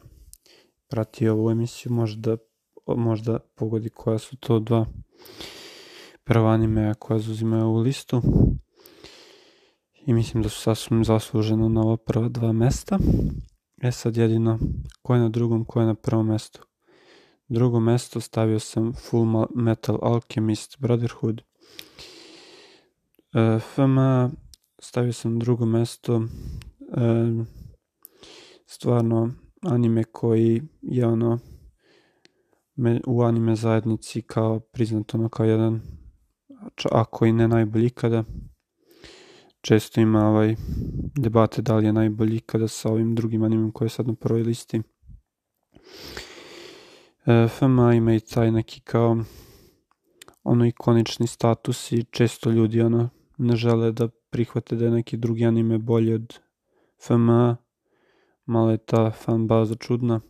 prati 0.88 1.28
ovu 1.28 1.50
emisiju, 1.50 1.92
možda, 1.92 2.36
možda 2.86 3.38
pogodi 3.38 3.90
koja 3.90 4.18
su 4.18 4.36
to 4.36 4.58
dva 4.58 4.86
prva 6.24 6.50
anime 6.50 6.94
koja 6.98 7.18
zauzimaju 7.18 7.64
ovu 7.64 7.78
listu. 7.78 8.22
I 10.06 10.12
mislim 10.12 10.42
da 10.42 10.48
su 10.48 10.60
sasvim 10.60 11.04
zasluženo 11.04 11.68
na 11.68 11.80
ova 11.80 11.96
prva 11.96 12.28
dva 12.28 12.52
mesta. 12.52 12.98
E 13.82 13.92
sad 13.92 14.16
jedino, 14.16 14.58
ko 15.02 15.14
je 15.14 15.20
na 15.20 15.28
drugom, 15.28 15.64
ko 15.64 15.80
je 15.80 15.86
na 15.86 15.94
prvom 15.94 16.26
mestu. 16.26 16.62
Drugo 17.48 17.80
mesto 17.80 18.20
stavio 18.20 18.60
sam 18.60 18.92
Full 18.92 19.46
Metal 19.54 19.98
Alchemist 20.02 20.76
Brotherhood. 20.78 21.42
E, 23.34 23.58
FM 23.58 23.98
stavio 24.78 25.12
sam 25.12 25.38
drugo 25.38 25.66
mesto. 25.66 26.16
E, 26.16 27.44
stvarno 28.66 29.34
anime 29.62 30.04
koji 30.04 30.62
je 30.82 31.06
ono 31.06 31.38
u 33.06 33.22
anime 33.22 33.56
zajednici 33.56 34.22
kao 34.22 34.60
priznat 34.60 35.14
ono 35.14 35.28
kao 35.28 35.46
jedan 35.46 35.80
ako 36.92 37.26
i 37.26 37.32
ne 37.32 37.48
najbolji 37.48 37.90
kada 37.90 38.24
često 39.64 40.00
ima 40.00 40.28
ovaj 40.28 40.56
debate 41.16 41.62
da 41.62 41.76
li 41.76 41.86
je 41.86 41.92
najbolji 41.92 42.40
kada 42.40 42.68
sa 42.68 42.88
ovim 42.88 43.14
drugim 43.14 43.42
animem 43.42 43.72
koji 43.72 43.86
je 43.86 43.90
sad 43.90 44.06
na 44.06 44.14
prvoj 44.14 44.42
listi. 44.42 44.82
E, 47.26 47.48
FMA 47.48 47.94
ima 47.94 48.14
i 48.14 48.20
taj 48.20 48.50
neki 48.50 48.80
kao 48.80 49.16
ono 50.42 50.66
ikonični 50.66 51.26
status 51.26 51.92
i 51.92 52.04
često 52.10 52.50
ljudi 52.50 52.80
ono 52.80 53.08
ne 53.38 53.56
žele 53.56 53.92
da 53.92 54.08
prihvate 54.08 54.76
da 54.76 54.84
je 54.84 54.90
neki 54.90 55.16
drugi 55.16 55.46
anime 55.46 55.78
bolji 55.78 56.14
od 56.14 56.38
FMA. 57.06 57.56
Malo 58.46 58.70
je 58.70 58.78
ta 58.78 59.10
fan 59.10 59.46
baza 59.46 59.74
čudna. 59.74 60.20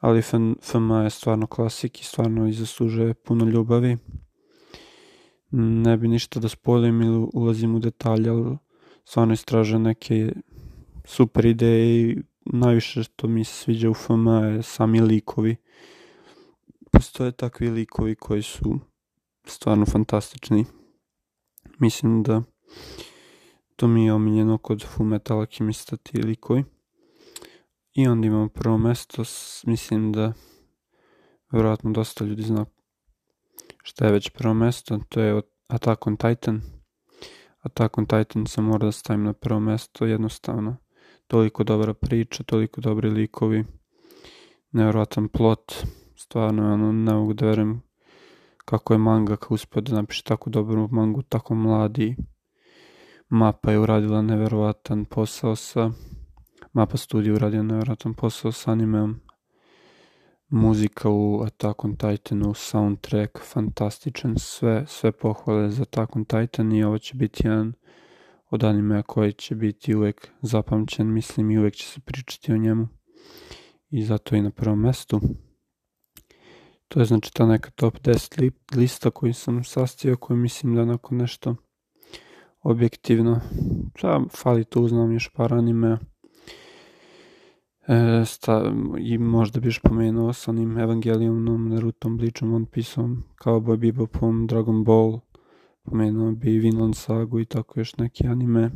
Ali 0.00 0.22
FMA 0.62 1.02
je 1.02 1.10
stvarno 1.10 1.46
klasik 1.46 2.00
i 2.00 2.04
stvarno 2.04 2.48
i 2.48 2.52
zaslužuje 2.52 3.14
puno 3.14 3.44
ljubavi. 3.44 3.96
Ne 5.50 5.96
bi 5.96 6.08
ništa 6.08 6.40
da 6.40 6.48
spojim 6.48 7.02
ili 7.02 7.26
ulazim 7.34 7.74
u 7.74 7.78
detalje, 7.78 8.30
ali 8.30 8.56
stvarno 9.04 9.34
istraže 9.34 9.78
neke 9.78 10.32
super 11.04 11.46
ideje 11.46 12.10
i 12.10 12.22
najviše 12.44 13.02
što 13.02 13.28
mi 13.28 13.44
se 13.44 13.54
sviđa 13.54 13.90
u 13.90 13.94
FM 13.94 14.28
je 14.28 14.62
sami 14.62 15.00
likovi. 15.00 15.56
Postoje 16.92 17.32
takvi 17.32 17.70
likovi 17.70 18.14
koji 18.14 18.42
su 18.42 18.78
stvarno 19.44 19.86
fantastični. 19.86 20.64
Mislim 21.78 22.22
da 22.22 22.42
to 23.76 23.88
mi 23.88 24.04
je 24.04 24.12
omiljeno 24.12 24.58
kod 24.58 24.84
Full 24.84 25.08
Metal 25.08 25.38
Alchemista 25.38 25.96
ti 25.96 26.22
likovi. 26.22 26.64
I 27.92 28.06
onda 28.08 28.26
imamo 28.26 28.48
prvo 28.48 28.78
mesto, 28.78 29.22
mislim 29.66 30.12
da 30.12 30.32
vjerojatno 31.52 31.92
dosta 31.92 32.24
ljudi 32.24 32.42
zna 32.42 32.66
šta 33.82 34.06
je 34.06 34.12
već 34.12 34.30
prvo 34.30 34.54
mesto, 34.54 35.00
to 35.08 35.20
je 35.20 35.42
Attack 35.68 36.06
on 36.06 36.16
Titan. 36.16 36.62
Attack 37.60 37.98
on 37.98 38.06
Titan 38.06 38.46
se 38.46 38.60
mora 38.60 38.86
da 38.86 38.92
stavim 38.92 39.24
na 39.24 39.32
prvo 39.32 39.60
mesto, 39.60 40.06
jednostavno 40.06 40.76
toliko 41.26 41.64
dobra 41.64 41.94
priča, 41.94 42.42
toliko 42.42 42.80
dobri 42.80 43.10
likovi, 43.10 43.64
nevjerojatan 44.72 45.28
plot, 45.28 45.72
stvarno 46.16 46.72
ono, 46.72 46.92
ne 46.92 47.12
mogu 47.12 47.34
da 47.34 47.46
verujem 47.46 47.82
kako 48.64 48.94
je 48.94 48.98
manga 48.98 49.36
uspio 49.50 49.82
da 49.82 49.94
napiše 49.94 50.22
tako 50.22 50.50
dobru 50.50 50.88
mangu, 50.92 51.22
tako 51.22 51.54
mladi. 51.54 52.16
Mapa 53.28 53.72
je 53.72 53.78
uradila 53.78 54.22
nevjerovatan 54.22 55.04
posao 55.04 55.56
sa 55.56 55.90
Mapa 56.72 56.96
studiju 56.96 57.34
uradio 57.34 57.62
nevjerojatan 57.62 58.14
posao 58.14 58.52
sa 58.52 58.72
animeom. 58.72 59.20
Muzika 60.48 61.10
u 61.10 61.42
Attack 61.42 61.84
on 61.84 61.96
Titanu, 61.96 62.54
soundtrack, 62.54 63.38
fantastičan, 63.52 64.34
sve, 64.38 64.84
sve 64.86 65.12
pohvale 65.12 65.70
za 65.70 65.82
Attack 65.82 66.16
on 66.16 66.24
Titan 66.24 66.72
i 66.72 66.84
ovo 66.84 66.98
će 66.98 67.14
biti 67.14 67.46
jedan 67.46 67.72
od 68.50 68.64
anime 68.64 69.02
koji 69.02 69.32
će 69.32 69.54
biti 69.54 69.94
uvek 69.94 70.28
zapamćen, 70.42 71.12
mislim 71.12 71.50
i 71.50 71.58
uvek 71.58 71.74
će 71.74 71.86
se 71.86 72.00
pričati 72.00 72.52
o 72.52 72.56
njemu. 72.56 72.88
I 73.90 74.04
zato 74.04 74.36
i 74.36 74.42
na 74.42 74.50
prvom 74.50 74.80
mestu. 74.80 75.20
To 76.88 77.00
je 77.00 77.06
znači 77.06 77.32
ta 77.34 77.46
neka 77.46 77.70
top 77.70 77.98
10 77.98 78.50
lista 78.76 79.10
koju 79.10 79.34
sam 79.34 79.64
sastavio, 79.64 80.16
koju 80.16 80.36
mislim 80.36 80.74
da 80.74 80.84
nakon 80.84 81.18
nešto 81.18 81.56
objektivno, 82.62 83.40
da, 84.02 84.20
fali 84.36 84.64
tu 84.64 84.82
uznam 84.82 85.12
još 85.12 85.30
par 85.34 85.54
anime. 85.54 85.98
E, 87.88 88.24
sta, 88.24 88.72
I 88.98 89.18
možda 89.18 89.60
bi 89.60 89.68
još 89.68 89.78
pomenuo 89.78 90.32
sa 90.32 90.50
onim 90.50 90.78
Evangeliumom, 90.78 91.68
Narutom, 91.68 92.16
Bleachom, 92.16 92.54
One 92.54 92.66
Pieceom, 92.72 93.22
Cowboy 93.44 93.76
Bebopom, 93.76 94.46
Dragon 94.46 94.84
Ball, 94.84 95.20
pomenuo 95.84 96.32
bi 96.32 96.58
Vinland 96.58 96.96
Sagu 96.96 97.40
i 97.40 97.44
tako 97.44 97.80
još 97.80 97.96
neki 97.96 98.26
anime. 98.26 98.70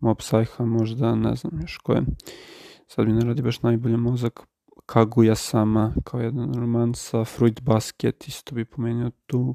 Mob 0.00 0.16
Psycha 0.16 0.64
možda, 0.64 1.14
ne 1.14 1.34
znam 1.34 1.60
još 1.60 1.76
koje. 1.78 2.02
Sad 2.86 3.06
mi 3.06 3.12
ne 3.12 3.24
radi 3.24 3.42
baš 3.42 3.62
najbolje 3.62 3.96
mozak. 3.96 4.40
Kaguya 4.86 5.34
Sama 5.34 5.94
kao 6.04 6.20
jedan 6.20 6.54
roman 6.54 6.94
sa 6.94 7.24
Fruit 7.24 7.62
Basket, 7.62 8.28
isto 8.28 8.54
bi 8.54 8.64
pomenuo 8.64 9.10
tu. 9.26 9.54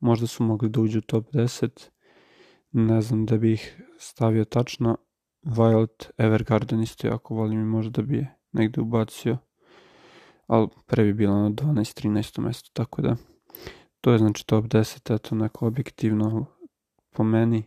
Možda 0.00 0.26
su 0.26 0.44
mogli 0.44 0.68
da 0.68 0.80
uđu 0.80 0.98
u 0.98 1.02
top 1.02 1.32
10. 1.32 1.88
Ne 2.72 3.00
znam 3.00 3.26
da 3.26 3.38
bi 3.38 3.52
ih 3.52 3.82
stavio 3.98 4.44
tačno. 4.44 4.96
Wild 5.46 6.10
Evergarden 6.18 6.82
isto 6.82 7.06
jako 7.06 7.34
volim 7.34 7.60
i 7.60 7.64
možda 7.64 8.02
bi 8.02 8.16
je 8.16 8.36
negde 8.52 8.80
ubacio. 8.80 9.38
Ali 10.46 10.68
pre 10.86 11.04
bi 11.04 11.12
bilo 11.12 11.34
na 11.34 11.50
12-13 11.50 12.40
mesto, 12.40 12.70
tako 12.72 13.02
da 13.02 13.16
to 14.00 14.12
je 14.12 14.18
znači 14.18 14.46
top 14.46 14.64
10, 14.64 15.14
eto 15.14 15.34
neko 15.34 15.66
objektivno 15.66 16.46
po 17.12 17.24
meni. 17.24 17.62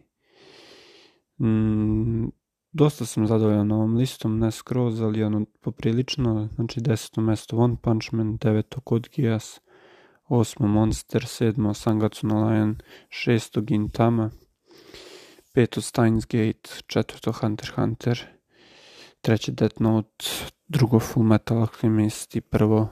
Mm, 1.42 2.28
dosta 2.72 3.06
sam 3.06 3.28
zadovoljan 3.28 3.72
ovom 3.72 3.96
listom, 3.98 4.40
ne 4.40 4.52
skroz, 4.52 5.02
ali 5.02 5.24
ono 5.24 5.46
poprilično, 5.62 6.50
znači 6.56 6.80
10. 6.80 7.22
mesto 7.22 7.58
One 7.58 7.76
Punch 7.82 8.14
Man, 8.14 8.38
9. 8.38 8.80
Code 8.90 9.10
Geass, 9.16 9.60
8. 10.30 10.68
Monster, 10.68 11.22
7. 11.22 11.74
Sangatsu 11.74 12.28
no 12.28 12.50
Lion, 12.50 12.76
6. 13.10 13.62
Gintama, 13.62 14.30
5. 15.54 15.82
Steins 15.82 16.26
Gate, 16.26 16.70
4. 16.88 17.32
Hunter 17.42 17.72
Hunter, 17.76 18.18
3. 19.22 19.52
Death 19.52 19.82
Note, 19.82 20.26
drugo 20.68 21.00
Full 21.00 21.26
Metal 21.26 21.58
Alchemist 21.58 22.36
i 22.36 22.42
prvo 22.42 22.90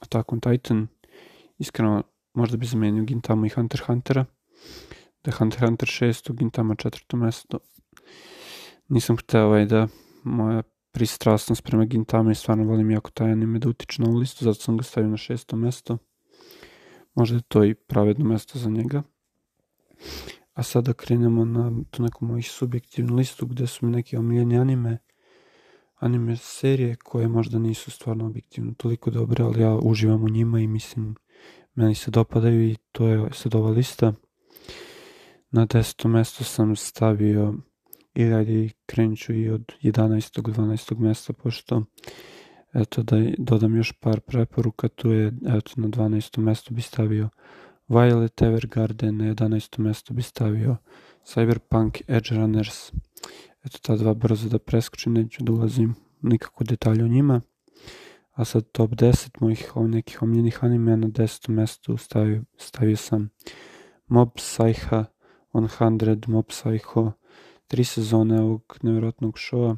Attack 0.00 0.32
on 0.32 0.40
Titan. 0.40 0.86
Iskreno, 1.58 2.02
možda 2.34 2.56
bi 2.56 2.66
zamenio 2.66 3.04
Gintama 3.04 3.46
i 3.46 3.50
Hunter 3.50 3.82
Huntera. 3.86 4.24
Da 5.24 5.32
Hunter 5.32 5.60
Hunter 5.60 5.88
6. 5.88 6.32
Gintama 6.32 6.74
četvrto 6.74 7.16
mesto. 7.16 7.58
Nisam 8.88 9.16
hteo 9.16 9.46
ovaj 9.46 9.66
da 9.66 9.88
moja 10.24 10.62
pristrasnost 10.92 11.64
prema 11.64 11.84
Gintama 11.84 12.30
i 12.30 12.34
stvarno 12.34 12.64
volim 12.64 12.90
jako 12.90 13.10
taj 13.10 13.32
anime 13.32 13.58
da 13.58 13.68
utiče 13.68 14.02
na 14.02 14.08
ovu 14.08 14.18
listu, 14.18 14.44
zato 14.44 14.60
sam 14.60 14.76
ga 14.76 14.82
stavio 14.82 15.10
na 15.10 15.16
šesto 15.16 15.56
mesto. 15.56 15.98
Možda 17.14 17.36
je 17.36 17.42
to 17.48 17.64
i 17.64 17.74
pravedno 17.74 18.24
mesto 18.24 18.58
za 18.58 18.70
njega. 18.70 19.02
A 20.58 20.62
sada 20.62 20.92
krenemo 20.92 21.44
na 21.44 21.72
tu 21.90 22.02
neku 22.02 22.24
moju 22.24 22.42
subjektivnu 22.42 23.16
listu 23.16 23.46
gde 23.46 23.66
su 23.66 23.86
mi 23.86 23.92
neki 23.92 24.16
omiljeni 24.16 24.58
anime 24.58 24.98
anime 25.94 26.36
serije 26.36 26.96
koje 26.96 27.28
možda 27.28 27.58
nisu 27.58 27.90
stvarno 27.90 28.26
objektivno 28.26 28.74
toliko 28.76 29.10
dobre, 29.10 29.44
ali 29.44 29.62
ja 29.62 29.74
uživam 29.74 30.24
u 30.24 30.28
njima 30.28 30.60
i 30.60 30.66
mislim 30.66 31.14
meni 31.74 31.94
se 31.94 32.10
dopadaju 32.10 32.68
i 32.68 32.76
to 32.92 33.08
je 33.08 33.28
sad 33.32 33.54
ova 33.54 33.70
lista. 33.70 34.12
Na 35.50 35.66
deseto 35.66 36.08
mesto 36.08 36.44
sam 36.44 36.76
stavio 36.76 37.54
i 38.14 38.28
radi 38.28 38.70
krenut 38.86 39.28
i 39.28 39.48
od 39.48 39.72
11. 39.82 40.42
12. 40.42 40.98
mesta, 40.98 41.32
pošto 41.32 41.82
Eto 42.74 43.02
da 43.02 43.16
dodam 43.38 43.76
još 43.76 43.92
par 43.92 44.20
preporuka, 44.20 44.88
tu 44.88 45.12
je 45.12 45.26
eto 45.26 45.72
na 45.76 45.88
12. 45.88 46.38
mjestu 46.38 46.74
bi 46.74 46.82
stavio 46.82 47.28
Violet 47.88 48.42
Evergarden, 48.42 49.16
na 49.16 49.24
11. 49.24 49.78
mjestu 49.78 50.14
bi 50.14 50.22
stavio 50.22 50.76
Cyberpunk 51.24 52.00
Edge 52.08 52.34
Runners. 52.34 52.92
Eto 53.64 53.78
ta 53.82 53.96
dva 53.96 54.14
brzo 54.14 54.48
da 54.48 54.58
preskočim, 54.58 55.12
neću 55.12 55.44
da 55.44 55.52
ulazim 55.52 55.94
nikako 56.22 56.64
detalje 56.64 57.04
o 57.04 57.08
njima. 57.08 57.40
A 58.32 58.44
sad 58.44 58.72
top 58.72 58.90
10 58.90 59.28
mojih 59.40 59.72
nekih 59.76 60.22
omiljenih 60.22 60.64
anime 60.64 60.96
na 60.96 61.06
10. 61.06 61.48
mjestu 61.48 61.96
stavio, 61.96 62.42
stavio 62.56 62.96
sam 62.96 63.30
Mob 64.06 64.28
Psycho 64.34 65.04
100, 65.52 66.28
Mob 66.28 66.44
Psycho, 66.46 67.12
tri 67.66 67.84
sezone 67.84 68.40
ovog 68.40 68.78
nevjerojatnog 68.82 69.34
showa, 69.34 69.76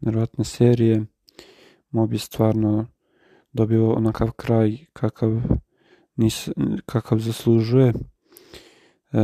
nevjerojatne 0.00 0.44
serije. 0.44 1.04
Mob 1.90 2.12
je 2.12 2.18
stvarno 2.18 2.86
dobio 3.52 3.92
onakav 3.92 4.30
kraj 4.30 4.78
kakav, 4.92 5.40
nis, 6.18 6.48
kakav 6.86 7.18
zaslužuje. 7.18 7.92
E, 9.12 9.20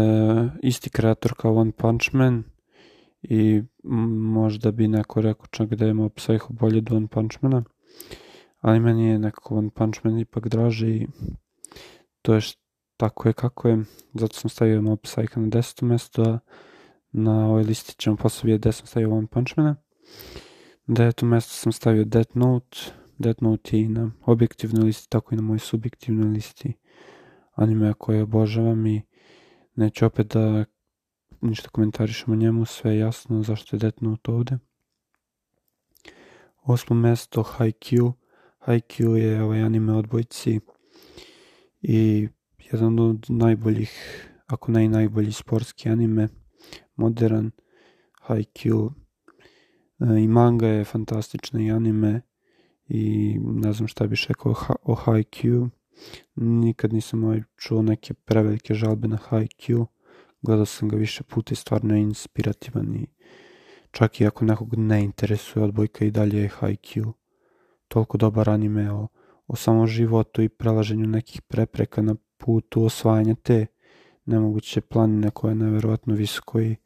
isti 0.63 0.91
kreator 0.91 1.35
kao 1.35 1.55
One 1.57 1.73
Punch 1.73 2.15
Man 2.15 2.43
i 3.23 3.63
možda 4.33 4.71
bi 4.71 4.89
neko 4.89 5.21
rekao 5.21 5.47
čak 5.47 5.75
da 5.75 5.87
je 5.87 5.95
Mob 5.95 6.13
Psycho 6.13 6.53
bolje 6.53 6.79
od 6.79 6.93
One 6.93 7.07
Punch 7.07 7.37
Mana 7.41 7.65
ali 8.65 8.81
meni 8.81 9.07
je 9.07 9.19
nekako 9.19 9.57
One 9.57 9.71
Punch 9.71 10.05
Man 10.05 10.19
ipak 10.19 10.49
draže 10.49 10.89
i 10.89 11.07
to 12.23 12.35
je 12.35 12.41
tako 12.97 13.29
je 13.29 13.33
kako 13.33 13.69
je, 13.69 13.85
zato 14.15 14.35
sam 14.35 14.51
stavio 14.51 14.83
Mob 14.83 14.99
Psycho 14.99 15.41
na 15.41 15.49
deseto 15.49 15.87
mjesto, 15.87 16.23
a 16.23 16.39
na 17.13 17.47
ovoj 17.47 17.63
listi 17.63 17.95
ćemo 17.99 18.17
posle 18.17 18.47
vidjeti 18.47 18.61
gde 18.61 18.73
sam 18.73 18.87
stavio 18.87 19.17
One 19.17 19.27
Punch 19.27 19.53
Mana. 19.57 19.77
Na 20.87 20.95
deveto 20.95 21.27
mjesto 21.27 21.53
sam 21.53 21.73
stavio 21.73 22.05
Death 22.05 22.37
Note, 22.37 22.79
Death 23.19 23.43
Note 23.43 23.77
je 23.77 23.83
i 23.83 23.89
na 23.89 24.11
objektivnoj 24.27 24.85
listi, 24.85 25.11
tako 25.11 25.35
i 25.35 25.37
na 25.37 25.43
mojoj 25.43 25.59
subjektivnoj 25.59 26.29
listi 26.29 26.73
anime 27.55 27.95
koje 27.99 28.23
obožavam 28.23 28.87
i 28.87 29.03
neću 29.75 30.07
opet 30.07 30.27
da 30.27 30.65
ništa 31.41 31.69
komentarišem 31.69 32.33
o 32.33 32.37
njemu, 32.37 32.65
sve 32.65 32.93
je 32.93 32.99
jasno 32.99 33.43
zašto 33.43 33.77
je 33.77 33.81
Death 33.81 34.03
Note 34.03 34.31
ovde. 34.31 34.59
Osmo 36.63 36.97
mesto 36.97 37.43
Haikyuu, 37.43 38.13
Haikyuu 38.59 39.17
je 39.17 39.43
ovaj 39.43 39.63
anime 39.63 39.93
odbojci 39.93 40.61
i 41.83 42.29
jedan 42.73 42.99
od 42.99 43.27
najboljih, 43.29 43.93
ako 44.47 44.73
ne 44.73 44.85
i 44.85 44.89
najbolji 44.89 45.33
sportski 45.33 45.89
anime, 45.89 46.29
modern, 46.97 47.51
Haikyuu 48.23 48.91
e, 50.01 50.21
i 50.21 50.29
manga 50.29 50.67
je 50.67 50.85
fantastična 50.85 51.61
i 51.61 51.71
anime 51.71 52.21
i 52.89 53.37
ne 53.41 53.73
znam 53.73 53.89
šta 53.89 54.07
bih 54.07 54.25
rekao 54.29 54.55
o 54.83 54.95
Haikyuu. 54.95 55.71
Nikad 56.35 56.93
nisam 56.93 57.25
ovaj 57.25 57.43
čuo 57.57 57.83
neke 57.83 58.15
prevelike 58.15 58.75
žalbe 58.75 59.09
na 59.09 59.19
Haikyuu. 59.29 59.87
Gledao 60.43 60.67
sam 60.67 60.89
ga 60.89 60.97
više 60.97 61.23
puta 61.23 61.53
i 61.53 61.57
stvarno 61.57 61.95
je 61.95 62.03
inspirativan 62.03 62.95
i 62.95 63.07
čak 63.91 64.21
i 64.21 64.27
ako 64.27 64.45
nekog 64.45 64.75
ne 64.77 65.05
interesuje 65.05 65.65
odbojka 65.65 66.05
i 66.05 66.11
dalje 66.11 66.39
je 66.39 66.51
Haikyuu 66.61 67.13
toliko 67.89 68.19
dobar 68.19 68.51
anime 68.51 68.93
o, 68.93 69.09
o 69.47 69.57
samom 69.57 69.87
životu 69.87 70.43
i 70.43 70.49
prelaženju 70.49 71.07
nekih 71.07 71.43
prepreka 71.43 72.03
na 72.03 72.17
putu 72.37 72.85
osvajanja 72.85 73.35
te 73.35 73.67
nemoguće 74.25 74.81
planine 74.81 75.31
koja 75.31 75.51
je 75.51 75.55
nevjerojatno 75.55 76.15
visoko 76.15 76.61
i 76.61 76.77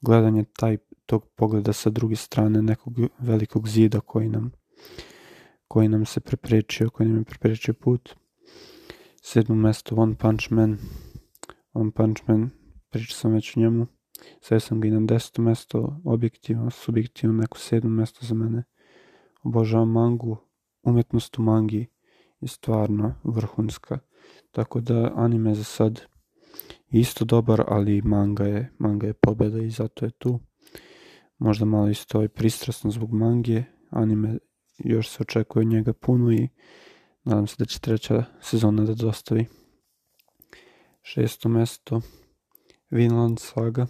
gledanje 0.00 0.44
taj, 0.44 0.76
tog 1.06 1.26
pogleda 1.36 1.72
sa 1.72 1.90
druge 1.90 2.16
strane 2.16 2.62
nekog 2.62 2.94
velikog 3.18 3.68
zida 3.68 4.00
koji 4.00 4.28
nam 4.28 4.52
koji 5.68 5.88
nam 5.88 6.06
se 6.06 6.20
preprečio, 6.20 6.90
koji 6.90 7.08
nam 7.08 7.18
je 7.18 7.24
preprečio 7.24 7.74
put. 7.74 8.14
Sedmo 9.26 9.54
mesto 9.54 9.96
One 9.96 10.14
Punch 10.14 10.50
Man. 10.50 10.78
One 11.72 11.90
Punch 11.90 12.22
Man, 12.28 12.50
pričao 12.90 13.14
sam 13.14 13.32
već 13.32 13.56
o 13.56 13.60
njemu. 13.60 13.86
Sve 14.40 14.60
sam 14.60 14.80
ga 14.80 14.88
i 14.88 14.90
na 14.90 15.00
deseto 15.00 15.42
mesto, 15.42 16.00
objektivno, 16.04 16.70
subjektivno, 16.70 17.36
neko 17.36 17.58
sedmo 17.58 17.90
mesto 17.90 18.26
za 18.26 18.34
mene. 18.34 18.64
Obožavam 19.42 19.90
mangu, 19.92 20.36
umjetnost 20.82 21.38
u 21.38 21.42
mangi 21.42 21.86
je 22.40 22.48
stvarno 22.48 23.14
vrhunska. 23.24 23.98
Tako 24.50 24.80
da 24.80 25.12
anime 25.16 25.54
za 25.54 25.64
sad 25.64 26.00
isto 26.88 27.24
dobar, 27.24 27.64
ali 27.68 28.02
manga 28.02 28.44
je, 28.44 28.72
manga 28.78 29.06
je 29.06 29.14
pobeda 29.14 29.58
i 29.58 29.70
zato 29.70 30.04
je 30.04 30.10
tu. 30.10 30.40
Možda 31.38 31.64
malo 31.64 31.88
isto 31.88 32.22
je 32.22 32.28
pristrasno 32.28 32.90
zbog 32.90 33.12
mange, 33.12 33.64
anime 33.90 34.38
još 34.78 35.08
se 35.08 35.18
očekuje 35.20 35.64
njega 35.64 35.92
puno 35.92 36.32
i 36.32 36.48
nadam 37.24 37.46
se 37.46 37.54
da 37.58 37.64
će 37.64 37.78
treća 37.78 38.24
sezona 38.40 38.84
da 38.84 38.94
dostavi. 38.94 39.46
Šesto 41.02 41.48
mesto, 41.48 42.00
Vinland 42.90 43.38
Saga. 43.40 43.86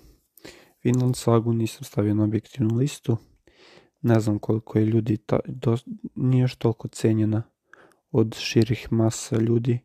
Vinland 0.84 1.16
Sagu 1.16 1.52
nisam 1.52 1.84
stavio 1.84 2.14
na 2.14 2.24
objektivnu 2.24 2.76
listu, 2.76 3.16
ne 4.02 4.20
znam 4.20 4.38
koliko 4.38 4.78
je 4.78 4.86
ljudi, 4.86 5.16
ta, 5.16 5.40
do, 5.46 5.76
nije 6.14 6.42
još 6.42 6.56
toliko 6.56 6.88
cenjena 6.88 7.42
od 8.10 8.36
širih 8.38 8.92
masa 8.92 9.36
ljudi, 9.36 9.78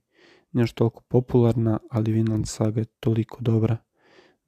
nije 0.52 0.64
još 0.64 0.74
toliko 0.74 1.02
popularna, 1.02 1.80
ali 1.90 2.12
Vinland 2.12 2.48
Saga 2.48 2.80
je 2.80 2.86
toliko 2.86 3.38
dobra, 3.42 3.78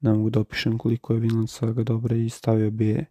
ne 0.00 0.12
mogu 0.12 0.30
da 0.30 0.40
opišem 0.40 0.78
koliko 0.78 1.12
je 1.12 1.20
Vinland 1.20 1.50
Saga 1.50 1.82
dobra 1.82 2.16
i 2.16 2.28
stavio 2.28 2.70
bi 2.70 2.86
je 2.86 3.06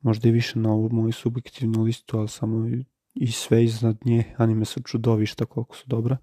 možda 0.00 0.28
i 0.28 0.32
više 0.32 0.58
na 0.58 0.72
ovu 0.72 0.88
moju 0.92 1.12
subjektivnu 1.12 1.82
listu, 1.82 2.18
ali 2.18 2.28
samo 2.28 2.58
i 3.14 3.32
sve 3.32 3.64
iznad 3.64 3.96
nje, 4.04 4.34
anime 4.36 4.64
su 4.64 4.82
čudovišta 4.82 5.44
koliko 5.44 5.76
su 5.76 5.84
dobra, 5.86 6.16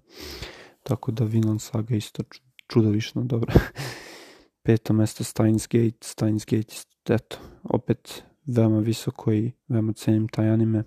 tako 0.82 1.12
da 1.12 1.24
Vinland 1.24 1.62
Saga 1.62 1.96
isto 1.96 2.22
čudovišno 2.66 3.24
dobra. 3.24 3.54
Peto 4.62 4.92
mesto 4.92 5.24
Steins 5.24 5.68
Gate, 5.68 5.98
Steins 6.00 6.46
Gate, 6.46 6.74
eto, 7.08 7.38
opet 7.62 8.22
veoma 8.46 8.78
visoko 8.78 9.32
i 9.32 9.52
veoma 9.68 9.92
cenim 9.92 10.28
taj 10.28 10.50
anime. 10.50 10.84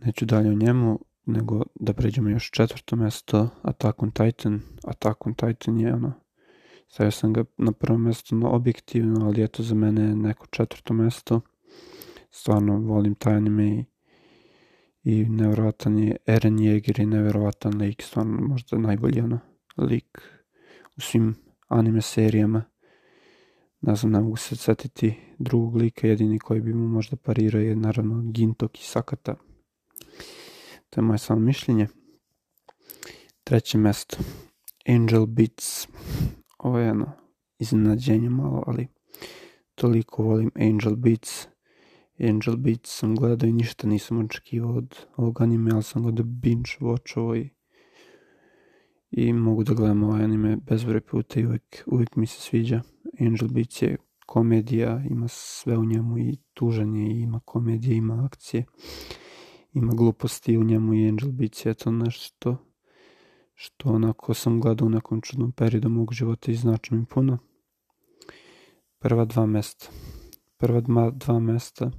Neću 0.00 0.24
dalje 0.24 0.50
o 0.50 0.54
njemu, 0.54 1.00
nego 1.26 1.62
da 1.74 1.92
pređemo 1.92 2.28
još 2.28 2.50
četvrto 2.50 2.96
mesto, 2.96 3.48
Attack 3.62 4.02
on 4.02 4.10
Titan. 4.10 4.60
Attack 4.84 5.26
on 5.26 5.34
Titan 5.34 5.80
je 5.80 5.94
ono, 5.94 6.12
stavio 6.88 7.10
sam 7.10 7.32
ga 7.32 7.44
na 7.56 7.72
prvo 7.72 7.98
mesto 7.98 8.34
no, 8.34 8.50
objektivno, 8.50 9.26
ali 9.26 9.42
eto 9.42 9.62
za 9.62 9.74
mene 9.74 10.02
je 10.02 10.16
neko 10.16 10.46
četvrto 10.46 10.94
mesto. 10.94 11.40
Stvarno 12.30 12.78
volim 12.78 13.14
taj 13.14 13.34
anime 13.34 13.68
i, 13.68 13.84
i 15.02 15.28
nevjerovatan 15.28 15.98
je 15.98 16.16
Eren 16.26 16.58
Yeager 16.58 17.02
i 17.02 17.06
nevjerovatan 17.06 17.78
lik, 17.78 18.02
stvarno 18.02 18.40
možda 18.40 18.78
najbolji 18.78 19.20
ono 19.20 19.38
lik 19.76 20.18
u 20.96 21.00
svim 21.00 21.34
anime 21.68 22.02
serijama 22.02 22.64
ne 23.80 23.94
znam, 23.94 24.12
ne 24.12 24.20
mogu 24.20 24.36
se 24.36 24.56
setiti 24.56 25.14
drugog 25.38 25.76
lika, 25.76 26.06
jedini 26.06 26.38
koji 26.38 26.60
bi 26.60 26.74
mu 26.74 26.88
možda 26.88 27.16
parirao 27.16 27.60
je 27.60 27.76
naravno 27.76 28.22
Gintok 28.32 28.80
i 28.80 28.84
Sakata. 28.84 29.34
To 30.90 31.00
je 31.00 31.04
moje 31.04 31.18
samo 31.18 31.40
mišljenje. 31.40 31.88
Treće 33.44 33.78
mesto. 33.78 34.16
Angel 34.88 35.26
Beats. 35.26 35.88
Ovo 36.58 36.78
je 36.78 36.86
jedno 36.86 37.12
iznenađenje 37.58 38.30
malo, 38.30 38.64
ali 38.66 38.88
toliko 39.74 40.22
volim 40.22 40.50
Angel 40.54 40.96
Beats. 40.96 41.46
Angel 42.20 42.56
Beats 42.56 42.98
sam 42.98 43.16
gledao 43.16 43.48
i 43.48 43.52
ništa 43.52 43.86
nisam 43.86 44.18
očekivao 44.18 44.74
od 44.74 44.96
ovog 45.16 45.40
anime, 45.40 45.70
ali 45.74 45.82
sam 45.82 46.04
ga 46.04 46.10
da 46.10 46.22
binge 46.22 46.70
watchovo 46.80 47.36
i, 47.36 47.50
i 49.10 49.32
mogu 49.32 49.64
da 49.64 49.74
gledam 49.74 50.02
ovaj 50.02 50.24
anime 50.24 50.56
bezbroj 50.56 51.00
puta 51.00 51.40
i 51.40 51.46
uvijek, 51.46 51.82
uvijek 51.86 52.16
mi 52.16 52.26
se 52.26 52.40
sviđa. 52.40 52.82
Angel 53.20 53.48
Beats 53.48 53.82
je 53.82 53.96
komedija, 54.26 55.02
ima 55.10 55.28
sve 55.28 55.78
u 55.78 55.84
njemu 55.84 56.18
i 56.18 56.36
tužanje, 56.54 57.20
ima 57.20 57.40
komedije, 57.44 57.96
ima 57.96 58.24
akcije, 58.24 58.64
ima 59.72 59.92
gluposti 59.94 60.58
u 60.58 60.64
njemu 60.64 60.94
i 60.94 61.08
Angel 61.08 61.30
Beats 61.30 61.66
je 61.66 61.74
to 61.74 61.90
nešto 61.90 62.56
što 63.54 63.88
onako 63.88 64.34
sam 64.34 64.60
gledao 64.60 64.86
u 64.86 64.90
nekom 64.90 65.20
čudnom 65.20 65.52
periodu 65.52 65.88
mog 65.88 66.12
života 66.12 66.52
i 66.52 66.54
znači 66.54 66.94
mi 66.94 67.04
puno. 67.04 67.38
Prva 68.98 69.24
dva 69.24 69.46
mesta. 69.46 69.88
Prva 70.56 70.80
dva, 70.80 71.10
dva 71.10 71.40
mesta 71.40 71.90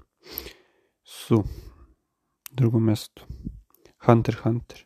su. 1.03 1.43
Drugo 2.51 2.79
mesto. 2.79 3.21
Hunter 4.05 4.36
Hunter. 4.43 4.86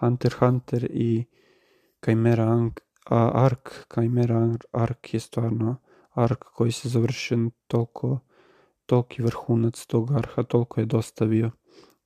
Hunter 0.00 0.32
Hunter 0.40 0.86
i 0.90 1.24
Chimera 2.00 2.70
Ark, 3.10 3.86
Chimera 3.88 4.56
Ark 4.72 5.14
je 5.14 5.20
stvarno 5.20 5.76
Ark 6.10 6.44
koji 6.54 6.72
se 6.72 6.88
završio 6.88 7.50
toliko, 7.66 8.18
toliki 8.86 9.22
vrhunac 9.22 9.86
tog 9.86 10.12
Arha, 10.12 10.42
toliko 10.42 10.80
je 10.80 10.86
dostavio 10.86 11.50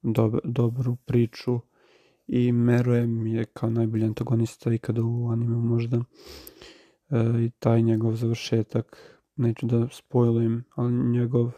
dob, 0.02 0.35
dobru 0.44 0.96
priču 0.96 1.61
i 2.26 2.52
Meruem 2.52 3.26
je 3.26 3.44
kao 3.44 3.70
najbolji 3.70 4.04
antagonista 4.04 4.72
ikada 4.72 5.02
u 5.02 5.30
anime 5.30 5.56
možda. 5.56 5.96
E, 5.96 7.44
i 7.44 7.50
taj 7.58 7.82
njegov 7.82 8.14
završetak 8.14 9.18
neću 9.37 9.66
da 9.66 9.88
spojlujem, 9.88 10.64
ali 10.74 10.92
njegov 10.92 11.48
e, 11.48 11.52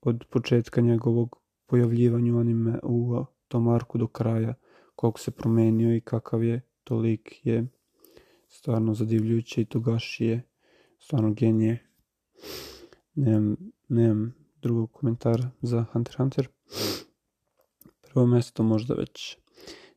od 0.00 0.24
početka 0.30 0.80
njegovog 0.80 1.36
pojavljivanju 1.66 2.38
anime 2.38 2.78
u 2.82 3.24
tom 3.48 3.68
arku 3.68 3.98
do 3.98 4.06
kraja, 4.06 4.54
koliko 4.96 5.20
se 5.20 5.30
promenio 5.30 5.96
i 5.96 6.00
kakav 6.00 6.44
je 6.44 6.60
tolik 6.84 7.46
je 7.46 7.66
stvarno 8.48 8.94
zadivljujuće 8.94 9.60
i 9.60 9.64
Togashi 9.64 10.24
je 10.24 10.48
stvarno 10.98 11.32
genije. 11.32 11.86
Nemam, 13.14 13.56
nemam 13.88 14.34
drugog 14.62 14.92
komentara 14.92 15.50
za 15.62 15.84
Hunter 15.92 16.16
Hunter. 16.16 16.48
Prvo 18.00 18.26
mesto 18.26 18.62
možda 18.62 18.94
već 18.94 19.38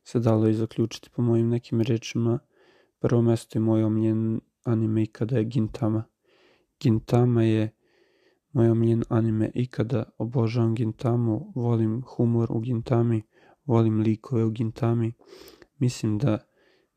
se 0.04 0.20
dalo 0.20 0.48
i 0.48 0.54
zaključiti 0.54 1.10
po 1.10 1.22
mojim 1.22 1.48
nekim 1.48 1.80
rečima. 1.80 2.38
Prvo 2.98 3.22
mesto 3.22 3.58
je 3.58 3.62
moj 3.62 3.84
omljen 3.84 4.40
anime 4.64 5.02
ikada 5.02 5.38
je 5.38 5.44
Gintama. 5.44 6.04
Gintama 6.80 7.42
je 7.42 7.75
moj 8.56 8.70
omljen 8.70 9.02
anime 9.08 9.50
ikada. 9.54 10.04
Obožavam 10.18 10.74
Gintamu, 10.74 11.52
volim 11.54 12.02
humor 12.16 12.52
u 12.52 12.60
Gintami, 12.60 13.22
volim 13.66 14.00
likove 14.00 14.44
u 14.44 14.50
Gintami. 14.50 15.12
Mislim 15.78 16.18
da 16.18 16.38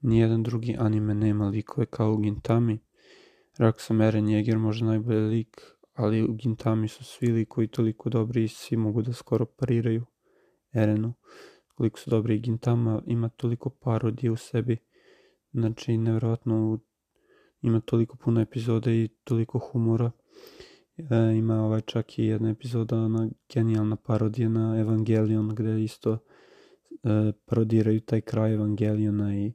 nijedan 0.02 0.44
drugi 0.44 0.76
anime 0.80 1.14
nema 1.14 1.48
likove 1.48 1.86
kao 1.86 2.14
u 2.14 2.18
Gintami. 2.18 2.80
Rekao 3.58 3.80
sam 3.80 4.02
Eren 4.02 4.26
Yeager 4.26 4.58
možda 4.58 4.86
najbolji 4.86 5.20
lik, 5.20 5.62
ali 5.94 6.24
u 6.24 6.34
Gintami 6.34 6.88
su 6.88 7.04
svi 7.04 7.28
likovi 7.28 7.68
toliko 7.68 8.10
dobri 8.10 8.44
i 8.44 8.48
svi 8.48 8.78
mogu 8.78 9.02
da 9.02 9.14
skoro 9.14 9.46
pariraju 9.46 10.06
Erenu. 10.74 11.14
Koliko 11.76 12.00
su 12.00 12.10
dobri 12.10 12.36
i 12.36 12.40
Gintama 12.40 13.02
ima 13.06 13.30
toliko 13.30 13.70
parodije 13.70 14.32
u 14.32 14.36
sebi. 14.36 14.78
Znači, 15.52 15.98
nevjerojatno 15.98 16.80
ima 17.62 17.80
toliko 17.80 18.18
puno 18.18 18.42
epizode 18.42 19.04
i 19.04 19.08
toliko 19.24 19.60
humora. 19.60 20.12
E, 21.10 21.38
ima 21.38 21.66
ovaj 21.66 21.82
čak 21.82 22.20
i 22.20 22.24
jedna 22.24 22.50
epizoda, 22.50 22.98
ona 22.98 23.30
genijalna 23.54 23.96
parodija 23.96 24.50
na 24.50 24.80
Evangelion, 24.80 25.56
gde 25.56 25.84
isto 25.84 26.14
e, 26.14 26.18
parodiraju 27.46 28.02
taj 28.02 28.22
kraj 28.22 28.54
Evangeliona 28.54 29.36
i 29.36 29.54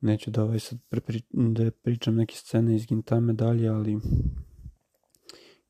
neću 0.00 0.30
da 0.30 0.44
ovaj 0.44 0.58
sad 0.58 0.78
prepri, 0.88 1.22
da 1.30 1.70
pričam 1.70 2.14
neke 2.14 2.34
scene 2.34 2.76
iz 2.76 2.86
Gintame 2.86 3.32
dalje, 3.32 3.68
ali 3.68 3.98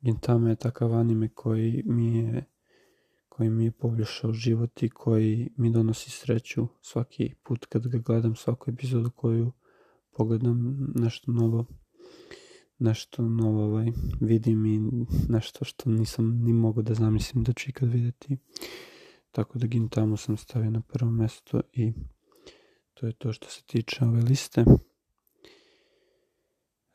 Gintama 0.00 0.48
je 0.50 0.56
takav 0.56 0.94
anime 0.94 1.28
koji 1.28 1.82
mi 1.86 2.16
je 2.16 2.44
koji 3.28 3.50
mi 3.50 3.64
je 3.64 3.70
poboljšao 3.70 4.32
život 4.32 4.82
i 4.82 4.88
koji 4.88 5.50
mi 5.56 5.70
donosi 5.70 6.10
sreću 6.10 6.66
svaki 6.80 7.34
put 7.44 7.66
kad 7.66 7.86
ga 7.86 7.98
gledam, 7.98 8.36
svaku 8.36 8.70
epizodu 8.70 9.10
koju 9.10 9.52
pogledam 10.16 10.86
nešto 10.94 11.32
novo 11.32 11.66
nešto 12.78 13.22
novo 13.22 13.64
ovaj, 13.64 13.92
vidim 14.20 14.66
i 14.66 14.80
nešto 15.28 15.64
što 15.64 15.90
nisam 15.90 16.44
ni 16.44 16.52
mogao 16.52 16.82
da 16.82 16.94
zamislim 16.94 17.44
da 17.44 17.52
ću 17.52 17.70
ikad 17.70 17.92
videti. 17.92 18.36
Tako 19.30 19.58
da 19.58 19.66
Gintamu 19.66 20.16
sam 20.16 20.36
stavio 20.36 20.70
na 20.70 20.80
prvo 20.80 21.10
mesto 21.10 21.60
i 21.72 21.92
to 22.94 23.06
je 23.06 23.12
to 23.12 23.32
što 23.32 23.48
se 23.48 23.62
tiče 23.62 24.04
ove 24.04 24.20
liste. 24.22 24.64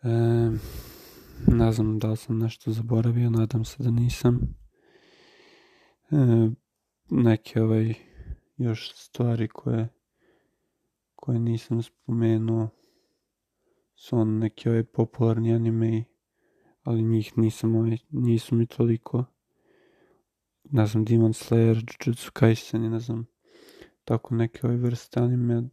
E, 0.03 0.09
ne 1.47 1.71
znam 1.71 1.99
da 1.99 2.09
li 2.09 2.17
sam 2.17 2.39
nešto 2.39 2.71
zaboravio, 2.71 3.29
nadam 3.29 3.65
se 3.65 3.83
da 3.83 3.91
nisam. 3.91 4.39
E, 6.11 6.15
neke 7.09 7.61
ovaj 7.61 7.93
još 8.57 8.93
stvari 8.95 9.47
koje 9.47 9.89
koje 11.15 11.39
nisam 11.39 11.83
spomenuo 11.83 12.69
su 14.01 14.17
on 14.17 14.37
neki 14.37 14.69
ovaj 14.69 14.83
popularni 14.83 15.53
anime 15.53 16.03
ali 16.83 17.03
njih 17.03 17.37
nisam 17.37 17.75
ovaj, 17.75 17.97
nisu 18.09 18.55
mi 18.55 18.65
toliko 18.65 19.25
ne 20.63 20.85
znam 20.85 21.05
Demon 21.05 21.33
Slayer, 21.33 21.95
Jujutsu 22.05 22.31
Kaisen 22.33 22.85
i 22.85 22.89
ne 22.89 22.99
znam 22.99 23.25
tako 24.03 24.35
neke 24.35 24.67
ove 24.67 24.77
vrste 24.77 25.19
anime 25.19 25.69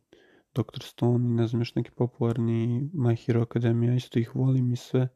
Dr. 0.55 0.83
Stone 0.83 1.29
i 1.29 1.33
ne 1.33 1.47
znam 1.47 1.61
još 1.61 1.75
neki 1.75 1.91
popularni 1.91 2.91
My 2.95 3.27
Hero 3.27 3.43
Academia 3.43 3.95
isto 3.95 4.19
ih 4.19 4.37
volim 4.37 4.73
i 4.73 4.77
sve 4.77 5.09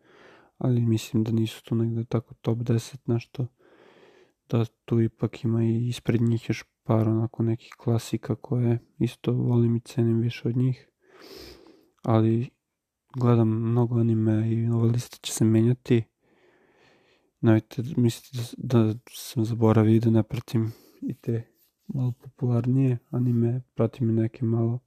ali 0.58 0.80
mislim 0.80 1.24
da 1.24 1.32
nisu 1.32 1.64
tu 1.64 1.74
negde 1.74 2.04
tako 2.04 2.34
top 2.34 2.58
10 2.58 2.96
nešto 3.06 3.46
da 4.48 4.64
tu 4.84 5.00
ipak 5.00 5.44
ima 5.44 5.64
i 5.64 5.88
ispred 5.88 6.20
njih 6.20 6.48
još 6.48 6.64
par 6.82 7.08
onako 7.08 7.42
nekih 7.42 7.72
klasika 7.78 8.34
koje 8.34 8.78
isto 8.98 9.32
volim 9.32 9.76
i 9.76 9.80
cenim 9.80 10.20
više 10.20 10.48
od 10.48 10.56
njih 10.56 10.88
ali 12.02 12.50
gledam 13.16 13.48
mnogo 13.48 14.00
anime 14.00 14.52
i 14.52 14.68
ova 14.68 14.86
lista 14.86 15.16
će 15.22 15.32
se 15.32 15.44
menjati 15.44 16.02
Nemojte 17.42 17.82
misliti 17.96 18.56
da, 18.56 18.78
da 18.78 18.94
sam 19.10 19.44
zaboravio 19.44 20.00
da 20.00 20.10
ne 20.10 20.22
pratim 20.22 20.72
i 21.00 21.14
te 21.14 21.42
malo 21.86 22.12
popularnije 22.12 22.98
anime, 23.10 23.62
pratim 23.74 24.10
i 24.10 24.12
neke 24.12 24.44
malo 24.44 24.78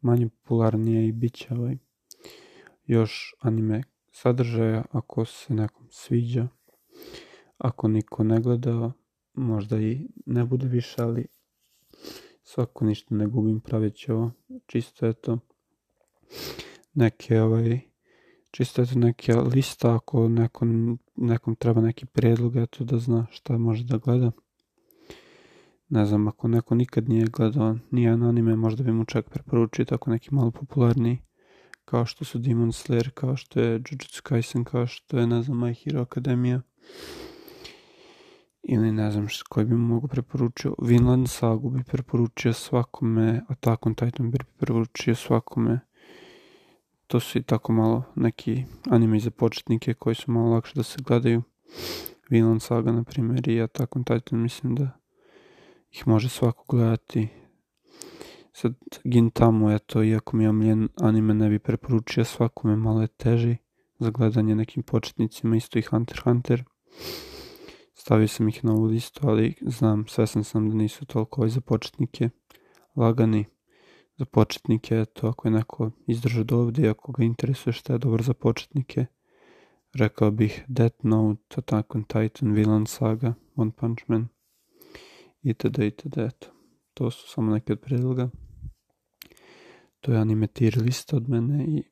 manje 0.00 0.28
popularnije 0.28 1.08
i 1.08 1.12
bit 1.12 1.34
će 1.34 1.54
ovaj 1.54 1.76
još 2.86 3.34
anime 3.40 3.82
sadržaja 4.12 4.84
ako 4.90 5.24
se 5.24 5.54
nekom 5.54 5.86
sviđa. 5.90 6.48
Ako 7.58 7.88
niko 7.88 8.24
ne 8.24 8.40
gleda, 8.40 8.92
možda 9.34 9.80
i 9.80 10.08
ne 10.26 10.44
bude 10.44 10.68
više, 10.68 11.02
ali 11.02 11.26
svako 12.42 12.84
ništa 12.84 13.14
ne 13.14 13.26
gubim 13.26 13.60
praveći 13.60 14.12
ovo. 14.12 14.30
Čisto 14.66 15.06
je 15.06 15.12
to 15.12 15.38
neke 16.94 17.40
ovaj 17.40 17.80
čisto 18.50 18.82
eto 18.82 18.98
neka 18.98 19.40
lista 19.40 19.94
ako 19.94 20.28
nekom, 20.28 20.98
nekom 21.16 21.54
treba 21.54 21.80
neki 21.80 22.06
predlog 22.06 22.56
eto 22.56 22.84
da 22.84 22.98
zna 22.98 23.26
šta 23.30 23.58
može 23.58 23.84
da 23.84 23.98
gleda. 23.98 24.30
Ne 25.88 26.06
znam 26.06 26.28
ako 26.28 26.48
neko 26.48 26.74
nikad 26.74 27.08
nije 27.08 27.26
gledao 27.26 27.76
nijedan 27.90 28.22
anime 28.22 28.56
možda 28.56 28.84
bi 28.84 28.92
mu 28.92 29.04
čak 29.04 29.30
preporučio 29.30 29.84
tako 29.84 30.10
neki 30.10 30.34
malo 30.34 30.50
popularniji 30.50 31.18
kao 31.90 32.06
što 32.06 32.24
su 32.24 32.38
Demon 32.38 32.72
Slayer 32.72 33.10
kao 33.10 33.36
što 33.36 33.60
je 33.60 33.72
Jujutsu 33.72 34.22
Kaisen 34.22 34.64
kao 34.64 34.86
što 34.86 35.18
je 35.18 35.26
ne 35.26 35.42
znam 35.42 35.58
My 35.58 35.84
Hero 35.84 36.00
Academia. 36.00 36.62
Ili 38.62 38.92
ne 38.92 39.10
znam 39.10 39.28
što 39.28 39.44
koji 39.48 39.66
bi 39.66 39.74
mu 39.74 39.94
mogu 39.94 40.08
preporučio. 40.08 40.74
Vinland 40.82 41.28
Sagu 41.28 41.70
bi 41.70 41.84
preporučio 41.84 42.52
svakome 42.52 43.42
Attack 43.48 43.86
on 43.86 43.94
Titan 43.94 44.30
bi 44.30 44.38
preporučio 44.38 45.14
svakome 45.14 45.80
to 47.10 47.20
su 47.20 47.38
i 47.38 47.42
tako 47.42 47.72
malo 47.72 48.02
neki 48.16 48.64
anime 48.90 49.20
za 49.20 49.30
početnike 49.30 49.94
koji 49.94 50.14
su 50.14 50.30
malo 50.30 50.50
lakše 50.50 50.72
da 50.74 50.82
se 50.82 50.98
gledaju. 51.06 51.42
Vinland 52.28 52.62
Saga, 52.62 52.92
na 52.92 53.04
primjer, 53.04 53.48
i 53.48 53.62
Attack 53.62 53.96
on 53.96 54.04
Titan, 54.04 54.38
mislim 54.38 54.74
da 54.74 54.90
ih 55.90 56.08
može 56.08 56.28
svako 56.28 56.64
gledati. 56.76 57.28
Sad, 58.52 58.74
Gintamu, 59.04 59.70
eto, 59.70 60.02
iako 60.02 60.36
mi 60.36 60.44
je 60.44 60.50
omljen 60.50 60.88
anime, 60.96 61.34
ne 61.34 61.48
bi 61.48 61.58
preporučio 61.58 62.24
svakome, 62.24 62.76
malo 62.76 63.00
je 63.00 63.08
teži 63.08 63.56
za 63.98 64.10
gledanje 64.10 64.54
nekim 64.54 64.82
početnicima, 64.82 65.56
isto 65.56 65.78
i 65.78 65.82
Hunter 65.82 66.20
Hunter. 66.24 66.64
Stavio 67.94 68.28
sam 68.28 68.48
ih 68.48 68.64
na 68.64 68.72
ovu 68.72 68.84
listu, 68.84 69.28
ali 69.28 69.54
znam, 69.60 70.06
svesan 70.06 70.44
sam 70.44 70.68
da 70.68 70.74
nisu 70.74 71.06
toliko 71.06 71.48
za 71.48 71.60
početnike 71.60 72.28
lagani 72.96 73.44
za 74.20 74.24
početnike, 74.24 75.04
to 75.04 75.28
ako 75.28 75.48
je 75.48 75.52
neko 75.52 75.90
izdržao 76.06 76.44
do 76.44 76.58
ovdje, 76.58 76.90
ako 76.90 77.12
ga 77.12 77.24
interesuje 77.24 77.72
šta 77.72 77.92
je 77.92 77.98
dobro 77.98 78.22
za 78.22 78.34
početnike, 78.34 79.06
rekao 79.94 80.30
bih 80.30 80.64
Death 80.68 80.96
Note, 81.02 81.54
Attack 81.56 81.94
on 81.94 82.04
Titan, 82.04 82.52
Villain 82.52 82.86
Saga, 82.86 83.34
One 83.56 83.70
Punch 83.76 84.04
Man, 84.06 84.28
itd. 85.42 85.78
itd. 85.78 86.18
Eto. 86.18 86.46
To 86.94 87.10
su 87.10 87.28
samo 87.28 87.52
neke 87.52 87.72
od 87.72 87.80
predloga. 87.80 88.30
To 90.00 90.12
je 90.12 90.18
anime 90.18 90.46
tier 90.46 90.78
lista 90.82 91.16
od 91.16 91.28
mene 91.28 91.64
i 91.64 91.82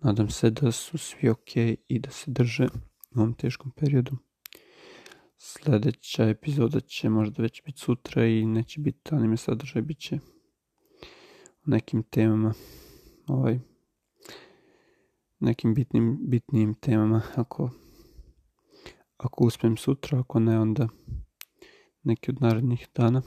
nadam 0.00 0.30
se 0.30 0.50
da 0.50 0.72
su 0.72 0.98
svi 0.98 1.28
ok 1.28 1.56
i 1.88 1.98
da 1.98 2.10
se 2.10 2.30
drže 2.30 2.68
u 3.14 3.20
ovom 3.20 3.34
teškom 3.34 3.70
periodu. 3.70 4.16
Sljedeća 5.38 6.24
epizoda 6.28 6.80
će 6.80 7.08
možda 7.08 7.42
već 7.42 7.62
biti 7.64 7.80
sutra 7.80 8.26
i 8.26 8.46
neće 8.46 8.80
biti 8.80 9.14
anime 9.14 9.36
sadržaj, 9.36 9.82
bit 9.82 9.98
će 9.98 10.18
nekim 11.66 12.02
temama, 12.02 12.54
ovaj, 13.26 13.58
nekim 15.40 15.74
bitnim, 15.74 16.18
bitnim 16.20 16.74
temama, 16.74 17.22
ako, 17.36 17.70
ako 19.16 19.44
uspijem 19.44 19.76
sutra, 19.76 20.20
ako 20.20 20.40
ne, 20.40 20.58
onda 20.58 20.88
neki 22.02 22.30
od 22.30 22.42
narednih 22.42 22.88
dana. 22.94 23.22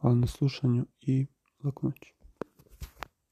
Hvala 0.00 0.16
na 0.16 0.26
slušanju 0.26 0.86
i 1.00 1.26
laku 1.64 1.86
noć. 1.86 2.21